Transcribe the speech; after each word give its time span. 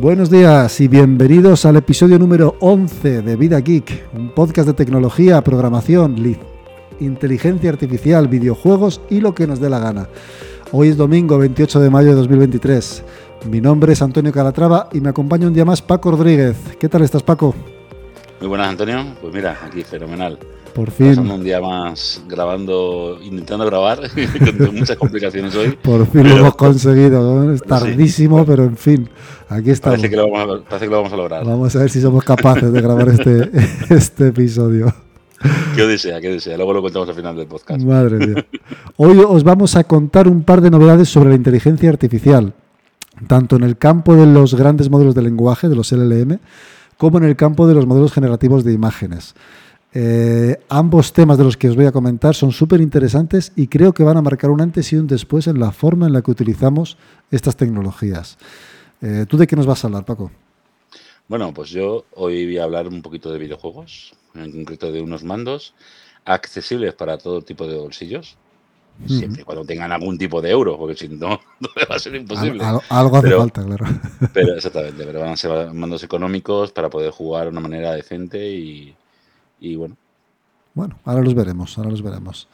Buenos 0.00 0.30
días 0.30 0.80
y 0.80 0.88
bienvenidos 0.88 1.66
al 1.66 1.76
episodio 1.76 2.18
número 2.18 2.56
11 2.60 3.20
de 3.20 3.36
Vida 3.36 3.60
Geek, 3.60 4.08
un 4.14 4.30
podcast 4.34 4.68
de 4.68 4.72
tecnología, 4.72 5.42
programación, 5.42 6.16
inteligencia 7.00 7.68
artificial, 7.68 8.26
videojuegos 8.26 9.02
y 9.10 9.20
lo 9.20 9.34
que 9.34 9.46
nos 9.46 9.60
dé 9.60 9.68
la 9.68 9.78
gana. 9.78 10.08
Hoy 10.72 10.88
es 10.88 10.96
domingo 10.96 11.36
28 11.36 11.80
de 11.80 11.90
mayo 11.90 12.08
de 12.08 12.14
2023. 12.14 13.04
Mi 13.50 13.60
nombre 13.60 13.92
es 13.92 14.00
Antonio 14.00 14.32
Calatrava 14.32 14.88
y 14.90 15.02
me 15.02 15.10
acompaña 15.10 15.46
un 15.46 15.52
día 15.52 15.66
más 15.66 15.82
Paco 15.82 16.12
Rodríguez. 16.12 16.56
¿Qué 16.78 16.88
tal 16.88 17.02
estás, 17.02 17.22
Paco? 17.22 17.54
Muy 18.40 18.48
buenas, 18.48 18.68
Antonio. 18.68 19.04
Pues 19.20 19.34
mira, 19.34 19.58
aquí 19.62 19.82
fenomenal. 19.82 20.38
Por 20.74 20.90
fin. 20.90 21.08
Pasando 21.08 21.34
un 21.34 21.44
día 21.44 21.60
más 21.60 22.22
grabando, 22.28 23.18
intentando 23.22 23.66
grabar, 23.66 24.00
con 24.58 24.76
muchas 24.76 24.96
complicaciones 24.96 25.54
hoy. 25.54 25.76
Por 25.82 26.06
fin 26.06 26.28
lo 26.28 26.36
hemos 26.36 26.54
conseguido. 26.54 27.52
Es 27.52 27.62
tardísimo, 27.62 28.44
pero 28.44 28.64
en 28.64 28.76
fin, 28.76 29.08
aquí 29.48 29.70
estamos. 29.70 29.98
Parece 29.98 30.10
que, 30.10 30.16
lo 30.16 30.30
vamos 30.30 30.60
a, 30.60 30.68
parece 30.68 30.86
que 30.86 30.90
lo 30.90 30.96
vamos 30.98 31.12
a 31.12 31.16
lograr. 31.16 31.44
Vamos 31.44 31.76
a 31.76 31.78
ver 31.80 31.90
si 31.90 32.00
somos 32.00 32.24
capaces 32.24 32.72
de 32.72 32.80
grabar 32.80 33.08
este, 33.08 33.50
este 33.94 34.28
episodio. 34.28 34.94
Qué 35.74 35.82
odisea, 35.82 36.20
qué 36.20 36.30
odisea. 36.30 36.56
Luego 36.56 36.74
lo 36.74 36.82
contamos 36.82 37.08
al 37.08 37.14
final 37.14 37.36
del 37.36 37.46
podcast. 37.46 37.82
Madre 37.82 38.26
mía. 38.26 38.46
Hoy 38.96 39.18
os 39.18 39.42
vamos 39.42 39.76
a 39.76 39.84
contar 39.84 40.28
un 40.28 40.42
par 40.42 40.60
de 40.60 40.70
novedades 40.70 41.08
sobre 41.08 41.30
la 41.30 41.34
inteligencia 41.36 41.88
artificial, 41.88 42.52
tanto 43.26 43.56
en 43.56 43.62
el 43.62 43.78
campo 43.78 44.14
de 44.14 44.26
los 44.26 44.54
grandes 44.54 44.90
modelos 44.90 45.14
de 45.14 45.22
lenguaje, 45.22 45.68
de 45.68 45.76
los 45.76 45.92
LLM, 45.92 46.38
como 46.98 47.18
en 47.18 47.24
el 47.24 47.36
campo 47.36 47.66
de 47.66 47.74
los 47.74 47.86
modelos 47.86 48.12
generativos 48.12 48.64
de 48.64 48.74
imágenes. 48.74 49.34
Eh, 49.92 50.60
ambos 50.68 51.12
temas 51.12 51.36
de 51.36 51.44
los 51.44 51.56
que 51.56 51.68
os 51.68 51.74
voy 51.74 51.86
a 51.86 51.92
comentar 51.92 52.34
son 52.36 52.52
súper 52.52 52.80
interesantes 52.80 53.52
y 53.56 53.66
creo 53.66 53.92
que 53.92 54.04
van 54.04 54.16
a 54.16 54.22
marcar 54.22 54.50
un 54.50 54.60
antes 54.60 54.92
y 54.92 54.96
un 54.96 55.08
después 55.08 55.48
en 55.48 55.58
la 55.58 55.72
forma 55.72 56.06
en 56.06 56.12
la 56.12 56.22
que 56.22 56.30
utilizamos 56.30 56.96
estas 57.30 57.56
tecnologías. 57.56 58.38
Eh, 59.02 59.26
¿Tú 59.28 59.36
de 59.36 59.46
qué 59.46 59.56
nos 59.56 59.66
vas 59.66 59.82
a 59.82 59.88
hablar, 59.88 60.04
Paco? 60.04 60.30
Bueno, 61.26 61.52
pues 61.52 61.70
yo 61.70 62.04
hoy 62.14 62.44
voy 62.44 62.58
a 62.58 62.64
hablar 62.64 62.86
un 62.86 63.02
poquito 63.02 63.32
de 63.32 63.38
videojuegos, 63.38 64.14
en 64.34 64.52
concreto 64.52 64.92
de 64.92 65.00
unos 65.00 65.24
mandos 65.24 65.74
accesibles 66.24 66.94
para 66.94 67.18
todo 67.18 67.42
tipo 67.42 67.66
de 67.66 67.76
bolsillos, 67.76 68.36
siempre 69.06 69.42
y 69.42 69.44
cuando 69.44 69.64
tengan 69.64 69.90
algún 69.90 70.18
tipo 70.18 70.42
de 70.42 70.50
euro, 70.50 70.76
porque 70.76 70.94
si 70.94 71.08
no, 71.08 71.40
no 71.60 71.68
va 71.90 71.96
a 71.96 71.98
ser 71.98 72.14
imposible. 72.14 72.62
algo 72.88 73.16
hace 73.16 73.30
falta, 73.30 73.64
claro. 73.64 73.86
Pero 74.32 74.54
exactamente, 74.54 75.04
pero 75.04 75.20
van 75.20 75.30
a 75.30 75.36
ser 75.36 75.72
mandos 75.72 76.02
económicos 76.04 76.70
para 76.72 76.90
poder 76.90 77.10
jugar 77.10 77.44
de 77.44 77.50
una 77.50 77.60
manera 77.60 77.92
decente 77.92 78.50
y, 78.50 78.94
y 79.60 79.76
bueno. 79.76 79.96
Bueno, 80.74 80.98
ahora 81.04 81.22
los 81.22 81.34
veremos, 81.34 81.76
ahora 81.76 81.90
los 81.90 82.02
veremos. 82.02 82.48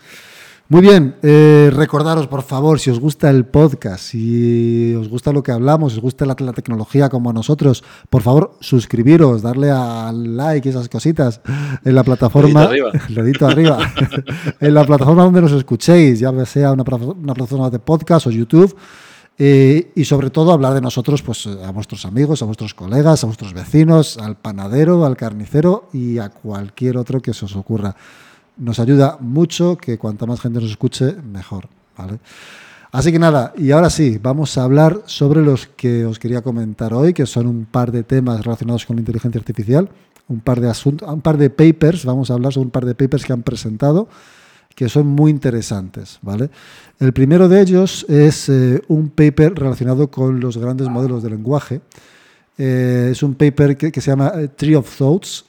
Muy 0.68 0.80
bien, 0.80 1.14
eh, 1.22 1.70
recordaros 1.72 2.26
por 2.26 2.42
favor, 2.42 2.80
si 2.80 2.90
os 2.90 2.98
gusta 2.98 3.30
el 3.30 3.44
podcast, 3.44 4.00
si 4.00 4.96
os 4.96 5.08
gusta 5.08 5.32
lo 5.32 5.40
que 5.40 5.52
hablamos, 5.52 5.92
si 5.92 5.98
os 5.98 6.02
gusta 6.02 6.26
la, 6.26 6.34
tecnología 6.34 7.08
como 7.08 7.30
a 7.30 7.32
nosotros, 7.32 7.84
por 8.10 8.22
favor 8.22 8.56
suscribiros, 8.58 9.42
darle 9.42 9.70
al 9.70 10.36
like 10.36 10.68
y 10.68 10.70
esas 10.70 10.88
cositas 10.88 11.40
en 11.84 11.94
la 11.94 12.02
plataforma. 12.02 12.64
arriba. 12.64 12.90
dedito 13.08 13.46
arriba. 13.46 13.78
en 14.60 14.74
la 14.74 14.84
plataforma 14.84 15.22
donde 15.22 15.42
nos 15.42 15.52
escuchéis, 15.52 16.18
ya 16.18 16.32
sea 16.44 16.72
una, 16.72 16.82
una 16.82 17.34
plataforma 17.34 17.70
de 17.70 17.78
podcast 17.78 18.26
o 18.26 18.30
YouTube. 18.32 18.76
Eh, 19.38 19.92
y 19.94 20.04
sobre 20.06 20.30
todo 20.30 20.52
hablar 20.52 20.72
de 20.72 20.80
nosotros 20.80 21.22
pues, 21.22 21.46
a 21.46 21.70
vuestros 21.70 22.06
amigos, 22.06 22.40
a 22.40 22.46
vuestros 22.46 22.72
colegas, 22.72 23.22
a 23.22 23.26
vuestros 23.26 23.52
vecinos, 23.52 24.16
al 24.16 24.36
panadero, 24.36 25.04
al 25.04 25.16
carnicero 25.16 25.88
y 25.92 26.18
a 26.18 26.30
cualquier 26.30 26.96
otro 26.96 27.20
que 27.20 27.34
se 27.34 27.44
os 27.44 27.54
ocurra 27.54 27.94
nos 28.56 28.78
ayuda 28.78 29.18
mucho 29.20 29.76
que 29.76 29.98
cuanta 29.98 30.26
más 30.26 30.40
gente 30.40 30.60
nos 30.60 30.70
escuche, 30.70 31.14
mejor. 31.14 31.68
¿vale? 31.96 32.18
Así 32.92 33.12
que 33.12 33.18
nada, 33.18 33.52
y 33.56 33.70
ahora 33.70 33.90
sí, 33.90 34.18
vamos 34.22 34.56
a 34.56 34.64
hablar 34.64 35.02
sobre 35.06 35.42
los 35.42 35.66
que 35.66 36.06
os 36.06 36.18
quería 36.18 36.42
comentar 36.42 36.94
hoy, 36.94 37.12
que 37.12 37.26
son 37.26 37.46
un 37.46 37.66
par 37.66 37.92
de 37.92 38.02
temas 38.02 38.42
relacionados 38.44 38.86
con 38.86 38.96
la 38.96 39.00
inteligencia 39.00 39.38
artificial, 39.38 39.90
un 40.28 40.40
par 40.40 40.60
de 40.60 40.70
asuntos, 40.70 41.08
un 41.08 41.20
par 41.20 41.36
de 41.36 41.50
papers, 41.50 42.04
vamos 42.04 42.30
a 42.30 42.34
hablar 42.34 42.52
sobre 42.52 42.66
un 42.66 42.70
par 42.70 42.84
de 42.84 42.94
papers 42.94 43.24
que 43.24 43.32
han 43.32 43.42
presentado 43.42 44.08
que 44.76 44.90
son 44.90 45.06
muy 45.06 45.30
interesantes, 45.30 46.18
¿vale? 46.20 46.50
El 47.00 47.14
primero 47.14 47.48
de 47.48 47.62
ellos 47.62 48.04
es 48.10 48.50
eh, 48.50 48.82
un 48.88 49.08
paper 49.08 49.54
relacionado 49.54 50.10
con 50.10 50.38
los 50.38 50.58
grandes 50.58 50.88
modelos 50.90 51.22
de 51.22 51.30
lenguaje. 51.30 51.80
Eh, 52.58 53.08
es 53.10 53.22
un 53.22 53.34
paper 53.34 53.78
que, 53.78 54.00
se 54.00 54.10
llama 54.10 54.32
eh, 54.36 54.48
Tree 54.48 54.76
of 54.76 54.94
Thoughts, 54.94 55.46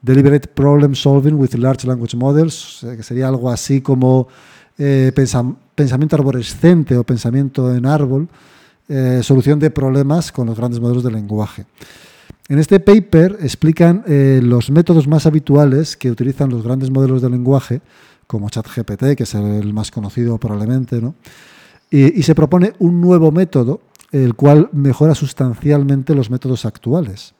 Deliberate 0.00 0.48
Problem 0.48 0.94
Solving 0.94 1.34
with 1.34 1.52
Large 1.54 1.86
Language 1.86 2.16
Models, 2.16 2.86
que 2.96 3.02
sería 3.02 3.28
algo 3.28 3.50
así 3.50 3.82
como 3.82 4.28
pensamiento 4.78 6.16
arborescente 6.16 6.96
o 6.96 7.04
pensamiento 7.04 7.74
en 7.74 7.84
árbol, 7.84 8.28
solución 9.20 9.58
de 9.58 9.68
problemas 9.70 10.32
con 10.32 10.46
los 10.46 10.56
grandes 10.56 10.80
modelos 10.80 11.04
de 11.04 11.10
lenguaje. 11.10 11.66
En 12.48 12.58
este 12.58 12.80
paper 12.80 13.36
explican 13.42 14.02
los 14.06 14.70
métodos 14.70 15.06
más 15.06 15.26
habituales 15.26 15.98
que 15.98 16.10
utilizan 16.10 16.48
los 16.48 16.62
grandes 16.62 16.90
modelos 16.90 17.20
de 17.20 17.28
lenguaje, 17.28 17.82
como 18.30 18.48
ChatGPT, 18.48 19.16
que 19.16 19.24
es 19.24 19.34
el 19.34 19.72
más 19.72 19.90
conocido 19.90 20.38
probablemente, 20.38 21.00
¿no? 21.00 21.16
y 21.90 22.22
se 22.22 22.36
propone 22.36 22.74
un 22.78 23.00
nuevo 23.00 23.32
método, 23.32 23.80
el 24.12 24.36
cual 24.36 24.68
mejora 24.72 25.16
sustancialmente 25.16 26.14
los 26.14 26.30
métodos 26.30 26.64
actuales. 26.64 27.34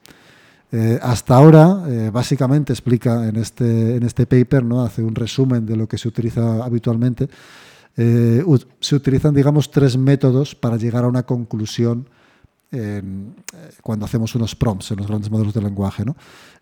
Eh, 0.73 0.99
hasta 1.01 1.35
ahora, 1.35 1.83
eh, 1.87 2.09
básicamente 2.13 2.71
explica 2.71 3.27
en 3.27 3.35
este, 3.35 3.97
en 3.97 4.03
este 4.03 4.25
paper, 4.25 4.63
¿no? 4.63 4.81
hace 4.81 5.03
un 5.03 5.15
resumen 5.15 5.65
de 5.65 5.75
lo 5.75 5.87
que 5.87 5.97
se 5.97 6.07
utiliza 6.07 6.63
habitualmente. 6.63 7.29
Eh, 7.97 8.43
se 8.79 8.95
utilizan, 8.95 9.33
digamos, 9.33 9.69
tres 9.69 9.97
métodos 9.97 10.55
para 10.55 10.77
llegar 10.77 11.03
a 11.03 11.07
una 11.07 11.23
conclusión 11.23 12.07
cuando 13.81 14.05
hacemos 14.05 14.33
unos 14.35 14.55
prompts 14.55 14.91
en 14.91 14.97
los 14.97 15.07
grandes 15.07 15.29
modelos 15.29 15.53
de 15.53 15.61
lenguaje. 15.61 16.05
¿no? 16.05 16.15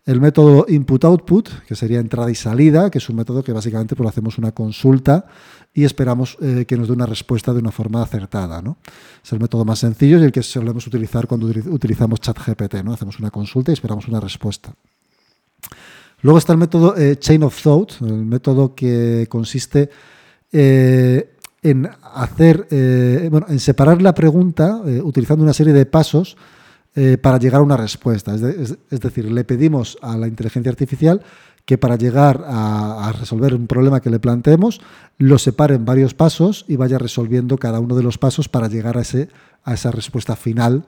El 0.06 0.20
método 0.20 0.66
input-output, 0.68 1.50
que 1.68 1.76
sería 1.76 2.00
entrada 2.00 2.32
y 2.32 2.36
salida, 2.36 2.90
que 2.90 2.98
es 2.98 3.10
un 3.10 3.18
método 3.18 3.44
que 3.44 3.54
básicamente 3.54 3.96
pues, 3.96 4.10
hacemos 4.10 4.38
una 4.38 4.52
consulta 4.52 5.28
y 5.74 5.84
esperamos 5.84 6.38
eh, 6.42 6.66
que 6.68 6.78
nos 6.78 6.88
dé 6.88 6.94
una 6.94 7.06
respuesta 7.06 7.54
de 7.54 7.60
una 7.60 7.72
forma 7.72 8.02
acertada. 8.02 8.62
¿no? 8.62 8.78
Es 9.24 9.32
el 9.34 9.40
método 9.40 9.66
más 9.66 9.80
sencillo 9.80 10.18
y 10.20 10.24
el 10.24 10.32
que 10.32 10.42
solemos 10.42 10.88
utilizar 10.88 11.28
cuando 11.28 11.46
utilizamos 11.46 12.22
ChatGPT. 12.22 12.84
¿no? 12.84 12.94
Hacemos 12.94 13.20
una 13.20 13.30
consulta 13.30 13.72
y 13.72 13.74
esperamos 13.74 14.08
una 14.08 14.20
respuesta. 14.20 14.74
Luego 16.22 16.40
está 16.40 16.54
el 16.54 16.60
método 16.60 16.98
eh, 16.98 17.18
Chain 17.18 17.44
of 17.44 17.62
Thought, 17.62 18.02
el 18.02 18.26
método 18.26 18.74
que 18.74 19.28
consiste 19.30 19.90
eh, 20.52 21.36
en 21.62 21.90
hacer, 22.14 22.68
bueno, 23.30 23.46
en 23.50 23.60
separar 23.60 24.02
la 24.02 24.14
pregunta 24.14 24.82
utilizando 25.04 25.44
una 25.44 25.54
serie 25.54 25.74
de 25.74 25.86
pasos 25.86 26.38
eh, 26.96 27.18
para 27.18 27.38
llegar 27.38 27.62
a 27.62 27.64
una 27.64 27.78
respuesta. 27.78 28.34
Es, 28.34 28.76
decir, 28.90 29.32
le 29.32 29.44
pedimos 29.44 29.98
a 30.02 30.18
la 30.18 30.28
inteligencia 30.28 30.72
artificial 30.72 31.22
que 31.64 31.78
para 31.78 31.96
llegar 31.96 32.44
a, 32.48 33.14
resolver 33.18 33.54
un 33.54 33.68
problema 33.68 34.02
que 34.02 34.10
le 34.10 34.20
planteemos, 34.20 34.82
lo 35.20 35.38
separe 35.38 35.76
en 35.76 35.86
varios 35.86 36.16
pasos 36.16 36.66
y 36.68 36.78
vaya 36.78 36.98
resolviendo 36.98 37.60
cada 37.60 37.80
uno 37.80 37.96
de 37.96 38.02
los 38.02 38.18
pasos 38.18 38.50
para 38.50 38.68
llegar 38.68 38.98
a, 38.98 39.02
ese, 39.02 39.30
a 39.64 39.76
esa 39.76 39.92
respuesta 39.92 40.36
final. 40.36 40.84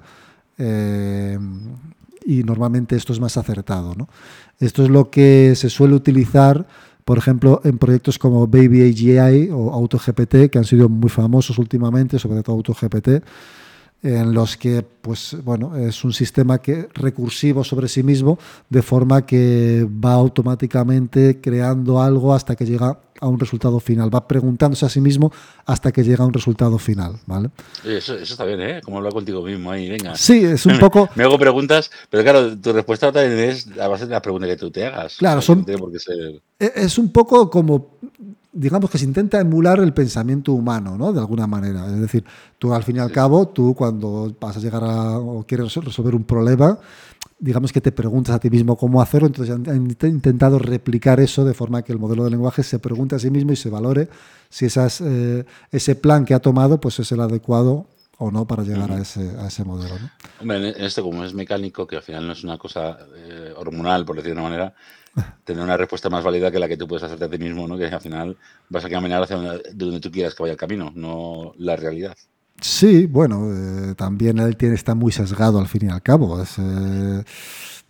Eh, 0.57 1.37
y 2.25 2.43
normalmente 2.43 2.95
esto 2.95 3.13
es 3.13 3.19
más 3.19 3.37
acertado. 3.37 3.95
Esto 4.59 4.83
es 4.83 4.89
lo 4.89 5.11
que 5.11 5.53
se 5.55 5.69
suele 5.69 5.93
utilizar, 5.93 6.65
por 7.05 7.17
ejemplo, 7.17 7.61
en 7.63 7.77
proyectos 7.77 8.17
como 8.19 8.47
Baby 8.47 8.89
AGI 8.89 9.49
o 9.51 9.71
AutoGPT, 9.71 10.49
que 10.51 10.57
han 10.57 10.65
sido 10.65 10.89
muy 10.89 11.09
famosos 11.09 11.57
últimamente, 11.57 12.19
sobre 12.19 12.43
todo 12.43 12.55
AutoGPT 12.55 13.23
en 14.03 14.33
los 14.33 14.57
que 14.57 14.83
pues 15.01 15.35
bueno 15.43 15.77
es 15.77 16.03
un 16.03 16.11
sistema 16.11 16.57
que 16.57 16.87
recursivo 16.93 17.63
sobre 17.63 17.87
sí 17.87 18.01
mismo 18.01 18.39
de 18.69 18.81
forma 18.81 19.25
que 19.25 19.87
va 20.03 20.13
automáticamente 20.13 21.39
creando 21.39 22.01
algo 22.01 22.33
hasta 22.33 22.55
que 22.55 22.65
llega 22.65 22.99
a 23.19 23.27
un 23.27 23.39
resultado 23.39 23.79
final. 23.79 24.13
Va 24.13 24.27
preguntándose 24.27 24.83
a 24.83 24.89
sí 24.89 24.99
mismo 24.99 25.31
hasta 25.67 25.91
que 25.91 26.03
llega 26.03 26.23
a 26.23 26.27
un 26.27 26.33
resultado 26.33 26.79
final 26.79 27.17
vale 27.27 27.51
eso, 27.85 28.15
está 28.15 28.43
bien 28.45 28.61
eh 28.61 28.81
como 28.83 28.97
hablar 28.97 29.13
contigo 29.13 29.43
mismo 29.43 29.69
ahí 29.69 29.89
venga. 29.89 30.15
Sí 30.15 30.43
es 30.43 30.65
un 30.65 30.79
poco 30.79 31.09
me 31.15 31.23
hago 31.23 31.37
preguntas 31.37 31.91
pero 32.09 32.23
claro 32.23 32.57
tu 32.57 32.73
respuesta 32.73 33.11
también 33.11 33.51
es 33.51 33.67
a 33.79 33.87
base 33.87 34.05
de 34.05 34.11
la 34.11 34.21
pregunta 34.21 34.47
que 34.47 34.57
tú 34.57 34.71
te 34.71 34.85
hagas. 34.87 35.17
Claro 35.17 35.41
son 35.41 35.63
e, 36.59 36.71
es 36.75 36.97
un 36.97 37.11
poco 37.11 37.49
como 37.51 37.99
digamos 38.53 38.89
que 38.89 38.97
se 38.97 39.05
intenta 39.05 39.39
emular 39.39 39.79
el 39.79 39.93
pensamiento 39.93 40.53
humano, 40.53 40.97
¿no? 40.97 41.13
De 41.13 41.19
alguna 41.19 41.47
manera. 41.47 41.85
Es 41.87 41.99
decir, 41.99 42.23
tú 42.57 42.73
al 42.73 42.83
fin 42.83 42.97
y 42.97 42.99
al 42.99 43.11
cabo, 43.11 43.47
tú 43.47 43.73
cuando 43.73 44.35
vas 44.39 44.57
a 44.57 44.59
llegar 44.59 44.83
a 44.83 45.19
o 45.19 45.43
quieres 45.43 45.73
resolver 45.75 46.15
un 46.15 46.23
problema, 46.23 46.77
digamos 47.39 47.71
que 47.71 47.81
te 47.81 47.91
preguntas 47.91 48.35
a 48.35 48.39
ti 48.39 48.49
mismo 48.49 48.75
cómo 48.77 49.01
hacerlo, 49.01 49.27
entonces 49.27 49.55
han, 49.55 49.87
intentado 50.03 50.59
replicar 50.59 51.19
eso 51.19 51.45
de 51.45 51.53
forma 51.53 51.81
que 51.81 51.91
el 51.91 51.99
modelo 51.99 52.23
de 52.23 52.31
lenguaje 52.31 52.63
se 52.63 52.79
pregunte 52.79 53.15
a 53.15 53.19
sí 53.19 53.29
mismo 53.29 53.51
y 53.51 53.55
se 53.55 53.69
valore 53.69 54.09
si 54.49 54.65
esas, 54.65 55.01
eh, 55.01 55.45
ese 55.71 55.95
plan 55.95 56.25
que 56.25 56.33
ha 56.33 56.39
tomado 56.39 56.79
pues 56.79 56.99
es 56.99 57.11
el 57.11 57.21
adecuado 57.21 57.87
o 58.17 58.29
no 58.29 58.45
para 58.45 58.61
llegar 58.61 58.91
a, 58.91 58.99
ese, 58.99 59.35
a 59.39 59.47
ese 59.47 59.63
modelo. 59.63 59.97
¿no? 59.97 60.11
Hombre, 60.39 60.57
en 60.57 60.83
este 60.83 61.01
como 61.01 61.23
es 61.23 61.33
mecánico, 61.33 61.87
que 61.87 61.95
al 61.95 62.03
final 62.03 62.27
no 62.27 62.33
es 62.33 62.43
una 62.43 62.57
cosa 62.59 62.99
eh, 63.15 63.51
hormonal, 63.55 64.05
por 64.05 64.17
decirlo 64.17 64.35
de 64.35 64.41
una 64.41 64.49
manera, 64.49 64.75
tener 65.43 65.63
una 65.63 65.77
respuesta 65.77 66.09
más 66.09 66.23
válida 66.23 66.51
que 66.51 66.59
la 66.59 66.67
que 66.67 66.77
tú 66.77 66.87
puedes 66.87 67.03
hacerte 67.03 67.25
a 67.25 67.29
ti 67.29 67.37
mismo, 67.37 67.67
¿no? 67.67 67.77
que 67.77 67.85
al 67.85 68.01
final 68.01 68.37
vas 68.69 68.85
a 68.85 68.89
caminar 68.89 69.23
hacia 69.23 69.37
donde, 69.73 69.99
tú 69.99 70.11
quieras 70.11 70.35
que 70.35 70.43
vaya 70.43 70.53
el 70.53 70.59
camino, 70.59 70.91
no 70.95 71.53
la 71.57 71.75
realidad. 71.75 72.15
Sí, 72.59 73.07
bueno, 73.07 73.47
eh, 73.51 73.95
también 73.95 74.37
él 74.39 74.55
tiene, 74.55 74.75
está 74.75 74.93
muy 74.93 75.11
sesgado 75.11 75.59
al 75.59 75.67
fin 75.67 75.87
y 75.87 75.91
al 75.91 76.01
cabo. 76.01 76.41
Es, 76.41 76.59
eh, 76.59 77.23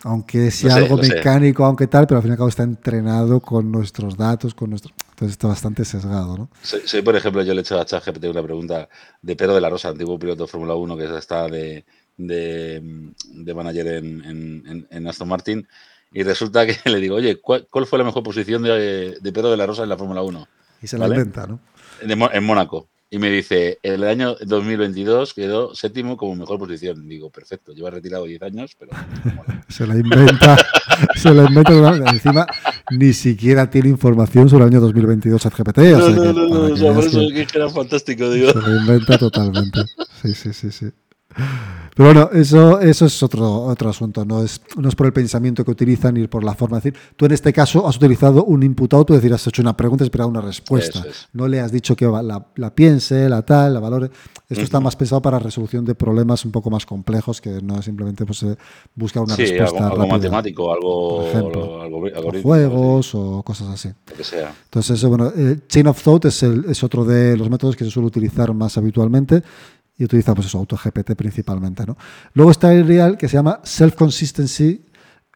aunque 0.04 0.50
sea 0.50 0.76
algo 0.76 0.98
mecánico, 0.98 1.66
aunque 1.66 1.88
tal, 1.88 2.08
pero 2.08 2.18
al 2.18 2.24
fin 2.24 2.32
y 2.32 2.34
al 2.34 2.38
cabo 2.38 2.50
está 2.50 2.64
entrenado 2.64 3.40
con 3.40 3.72
nuestros 3.72 4.18
datos, 4.18 4.54
con 4.54 4.70
nuestros. 4.70 4.94
Entonces 5.10 5.34
está 5.34 5.48
bastante 5.48 5.86
sesgado, 5.86 6.38
¿no? 6.38 6.50
Soy, 6.64 7.02
por 7.02 7.16
ejemplo, 7.16 7.44
yo 7.44 7.54
le 7.54 7.60
he 7.60 7.62
hecho 7.62 7.80
a 7.80 7.86
ChatGPT 7.86 8.26
una 8.26 8.42
pregunta 8.42 8.90
de 9.22 9.36
Pedro 9.36 9.54
de 9.54 9.62
la 9.62 9.70
Rosa, 9.70 9.90
antiguo 9.90 10.18
piloto 10.18 10.46
de 10.46 10.50
Fórmula 10.50 10.74
1 10.74 10.98
que 10.98 11.18
está 11.18 11.48
de, 11.48 11.86
de, 12.18 13.12
de 13.34 13.54
manager 13.54 13.88
en, 13.88 14.88
en, 14.90 15.08
Aston 15.08 15.28
Martin, 15.28 15.68
y 16.12 16.24
resulta 16.24 16.66
que 16.66 16.78
le 16.90 17.00
digo, 17.00 17.16
oye, 17.16 17.40
¿cuál, 17.40 17.66
fue 17.86 18.00
la 18.00 18.06
mejor 18.06 18.24
posición 18.24 18.63
de, 18.63 19.18
de, 19.19 19.31
Pedro 19.31 19.52
de 19.52 19.58
la 19.58 19.66
Rosa 19.66 19.84
en 19.84 19.90
la 19.90 19.98
Fórmula 19.98 20.22
1? 20.22 20.48
Y 20.81 20.88
se 20.88 20.98
la 20.98 21.08
inventa, 21.08 21.48
¿no? 21.48 21.60
En 22.02 22.44
Mónaco 22.44 22.88
y 23.13 23.19
me 23.19 23.30
dice, 23.30 23.78
el 23.84 24.06
año 24.06 24.38
2022 24.40 25.34
quedó 25.34 25.75
séptimo 25.75 26.16
como 26.16 26.34
mejor 26.34 26.58
posición. 26.58 27.10
Digo, 27.10 27.30
perfecto, 27.30 27.74
lleva 27.74 27.90
retirado 27.90 28.24
10 28.24 28.42
años, 28.42 28.78
pero... 28.80 28.92
se 29.68 29.86
la 29.86 29.96
inventa, 29.96 30.56
se 31.16 31.34
la 31.34 31.44
inventa. 31.44 32.10
Encima, 32.10 32.48
ni 32.92 33.12
siquiera 33.12 33.69
tiene 33.69 33.90
información 33.90 34.48
sobre 34.48 34.63
el 34.63 34.69
año 34.72 34.80
2022 34.80 35.44
GPT. 35.44 35.78
No, 35.78 35.98
o 35.98 36.00
sea 36.00 36.10
no, 36.10 36.34
no, 36.34 36.48
no, 36.48 36.74
o 36.74 36.78
sea, 36.78 36.94
por 36.94 37.04
eso 37.04 37.19
que, 37.19 37.46
que 37.46 37.58
era 37.58 37.69
fantástico, 37.69 38.30
digo. 38.31 38.54
Se 38.54 38.62
la 38.62 38.80
inventa 38.80 39.18
totalmente. 39.18 39.81
Sí, 40.22 40.34
sí, 40.34 40.54
sí, 40.54 40.72
sí. 40.72 40.86
Pero 41.95 42.13
bueno, 42.13 42.30
eso, 42.33 42.80
eso 42.80 43.06
es 43.06 43.22
otro, 43.22 43.63
otro 43.63 43.89
asunto, 43.89 44.24
no 44.24 44.44
es, 44.44 44.62
no 44.78 44.88
es 44.88 44.95
por 44.95 45.07
el 45.07 45.13
pensamiento 45.13 45.66
que 45.66 45.72
utilizan 45.72 46.13
ni 46.13 46.25
por 46.28 46.44
la 46.44 46.54
forma 46.54 46.80
de 46.80 46.92
decir. 46.92 47.01
Tú 47.18 47.25
en 47.25 47.33
este 47.33 47.51
caso 47.51 47.88
has 47.88 47.98
utilizado 47.98 48.45
un 48.45 48.63
input 48.63 48.94
out, 48.94 49.10
es 49.10 49.18
decir, 49.18 49.33
has 49.33 49.45
hecho 49.45 49.62
una 49.62 49.75
pregunta 49.75 50.04
y 50.04 50.07
esperado 50.07 50.30
una 50.30 50.42
respuesta. 50.42 51.04
No 51.33 51.48
le 51.48 51.60
has 51.60 51.72
dicho 51.72 51.95
que 51.95 52.06
la, 52.06 52.45
la, 52.56 52.74
piense, 52.74 53.28
la 53.28 53.42
tal, 53.42 53.74
la 53.74 53.80
valore. 53.81 54.10
Esto 54.50 54.63
está 54.63 54.80
más 54.80 54.95
pensado 54.95 55.22
para 55.22 55.38
resolución 55.39 55.83
de 55.83 55.94
problemas 55.94 56.45
un 56.45 56.51
poco 56.51 56.69
más 56.69 56.86
complejos 56.86 57.42
que 57.42 57.62
no 57.62 57.80
es 57.80 57.86
simplemente 57.86 58.25
pues, 58.25 58.44
eh, 58.44 58.56
buscar 58.95 59.24
una 59.24 59.36
respuesta. 59.36 59.88
Algo, 59.88 60.01
algo 60.01 60.07
matemático, 60.07 60.74
algo, 60.74 61.30
algo, 61.34 62.42
juegos 62.42 63.16
o 63.16 63.44
cosas 63.44 63.68
así. 63.68 63.89
Entonces, 64.10 64.98
eso, 64.98 65.10
bueno, 65.10 65.31
eh, 65.36 65.60
Chain 65.68 65.88
of 65.88 66.01
Thought 66.01 66.25
es, 66.25 66.44
el, 66.44 66.66
es 66.69 66.84
otro 66.84 67.04
de 67.04 67.36
los 67.36 67.50
métodos 67.50 67.75
que 67.75 67.84
se 67.84 67.92
suele 67.92 68.07
utilizar 68.07 68.54
más 68.54 68.77
habitualmente 68.77 69.44
y 70.01 70.06
utiliza 70.06 70.33
pues 70.33 70.48
eso, 70.48 70.57
AutoGPT 70.57 71.12
principalmente. 71.15 71.86
¿no? 71.86 71.95
Luego 72.33 72.50
está 72.50 72.74
el 72.74 72.88
real 72.88 73.19
que 73.19 73.30
se 73.30 73.38
llama 73.38 73.62
Self-Consistency 73.63 74.83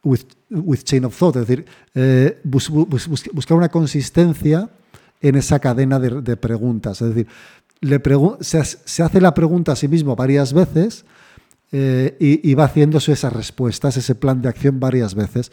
with, 0.03 0.21
with, 0.50 0.79
Chain 0.79 1.06
of 1.06 1.15
Thought, 1.15 1.35
es 1.35 1.47
decir, 1.47 1.65
eh, 1.94 2.41
buscar 2.44 3.57
una 3.57 3.69
consistencia 3.69 4.67
en 5.21 5.35
esa 5.35 5.59
cadena 5.59 6.00
de, 6.00 6.38
preguntas. 6.38 7.00
Es 7.03 7.09
decir, 7.09 7.27
le 7.81 8.01
se, 8.39 8.63
se, 8.63 9.03
hace 9.03 9.21
la 9.21 9.35
pregunta 9.35 9.73
a 9.73 9.75
sí 9.75 9.88
mismo 9.88 10.15
varias 10.15 10.51
veces 10.51 11.06
eh, 11.71 12.17
y, 12.19 12.50
y, 12.50 12.56
va 12.56 12.65
haciéndose 12.65 13.12
esas 13.12 13.33
respuestas, 13.33 13.97
ese 13.97 14.15
plan 14.15 14.41
de 14.41 14.50
acción 14.50 14.79
varias 14.79 15.13
veces. 15.13 15.51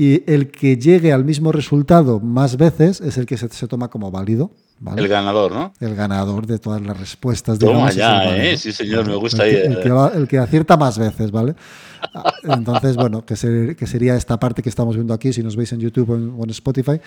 Y 0.00 0.24
el 0.26 0.50
que 0.50 0.78
llegue 0.78 1.12
al 1.12 1.26
mismo 1.26 1.52
resultado 1.52 2.20
más 2.20 2.56
veces 2.56 3.02
es 3.02 3.18
el 3.18 3.26
que 3.26 3.36
se, 3.36 3.50
se 3.50 3.68
toma 3.68 3.90
como 3.90 4.10
válido. 4.10 4.50
El 4.96 5.08
ganador, 5.08 5.52
¿no? 5.52 5.74
El 5.78 5.94
ganador 5.94 6.46
de 6.46 6.58
todas 6.58 6.80
las 6.80 6.98
respuestas. 6.98 7.58
Toma 7.58 7.90
ya, 7.90 8.34
¿eh? 8.34 8.56
Sí, 8.56 8.72
señor, 8.72 9.06
me 9.06 9.14
gusta. 9.16 9.46
El, 9.46 9.74
el, 9.74 9.82
que, 9.82 10.18
el, 10.18 10.26
que 10.26 10.38
acierta 10.38 10.78
más 10.78 10.98
veces, 10.98 11.30
¿vale? 11.30 11.54
Entonces, 12.44 12.96
bueno, 12.96 13.26
que, 13.26 13.34
que, 13.76 13.86
sería 13.86 14.16
esta 14.16 14.40
parte 14.40 14.62
que 14.62 14.70
estamos 14.70 14.94
viendo 14.94 15.12
aquí, 15.12 15.34
si 15.34 15.42
nos 15.42 15.54
veis 15.54 15.70
en 15.74 15.80
YouTube 15.80 16.08
o 16.08 16.44
en, 16.44 16.48
Spotify, 16.48 16.98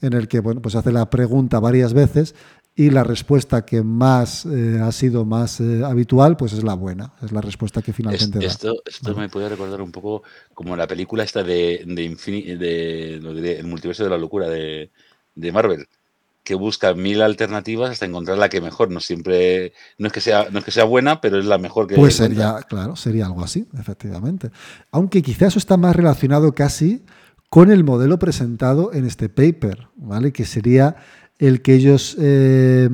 en 0.00 0.14
el 0.14 0.26
que, 0.26 0.40
bueno, 0.40 0.62
pues 0.62 0.74
hace 0.74 0.90
la 0.90 1.10
pregunta 1.10 1.60
varias 1.60 1.92
veces 1.92 2.34
y 2.78 2.90
la 2.90 3.02
respuesta 3.02 3.66
que 3.66 3.82
más 3.82 4.46
eh, 4.46 4.78
ha 4.80 4.92
sido 4.92 5.24
más 5.24 5.58
eh, 5.58 5.82
habitual, 5.84 6.36
pues 6.36 6.52
es 6.52 6.62
la 6.62 6.74
buena, 6.74 7.12
es 7.20 7.32
la 7.32 7.40
respuesta 7.40 7.82
que 7.82 7.92
finalmente 7.92 8.46
esto, 8.46 8.68
da. 8.68 8.74
Esto 8.86 9.16
me 9.16 9.28
puede 9.28 9.48
recordar 9.48 9.82
un 9.82 9.90
poco 9.90 10.22
como 10.54 10.76
la 10.76 10.86
película 10.86 11.24
esta 11.24 11.42
de, 11.42 11.82
de, 11.84 12.56
de, 12.56 13.58
El 13.58 13.66
multiverso 13.66 14.04
de 14.04 14.10
la 14.10 14.16
locura 14.16 14.48
de, 14.48 14.92
de 15.34 15.52
Marvel 15.52 15.88
que 16.44 16.54
busca 16.54 16.94
mil 16.94 17.20
alternativas 17.20 17.90
hasta 17.90 18.06
encontrar 18.06 18.38
la 18.38 18.48
que 18.48 18.60
mejor. 18.60 18.92
No 18.92 19.00
siempre, 19.00 19.72
no 19.98 20.06
es 20.06 20.12
que 20.12 20.20
sea, 20.20 20.46
no 20.52 20.60
es 20.60 20.64
que 20.64 20.70
sea 20.70 20.84
buena, 20.84 21.20
pero 21.20 21.40
es 21.40 21.46
la 21.46 21.58
mejor 21.58 21.88
que. 21.88 21.96
Pues 21.96 22.14
sería, 22.14 22.60
claro, 22.68 22.94
sería 22.94 23.26
algo 23.26 23.42
así, 23.42 23.66
efectivamente. 23.76 24.52
Aunque 24.92 25.20
quizás 25.20 25.48
eso 25.48 25.58
está 25.58 25.76
más 25.76 25.96
relacionado 25.96 26.54
casi 26.54 27.02
con 27.50 27.72
el 27.72 27.82
modelo 27.82 28.20
presentado 28.20 28.92
en 28.92 29.04
este 29.04 29.28
paper, 29.28 29.88
¿vale? 29.96 30.32
Que 30.32 30.44
sería 30.44 30.96
el 31.38 31.62
que 31.62 31.74
ellos 31.74 32.16
eh, 32.18 32.88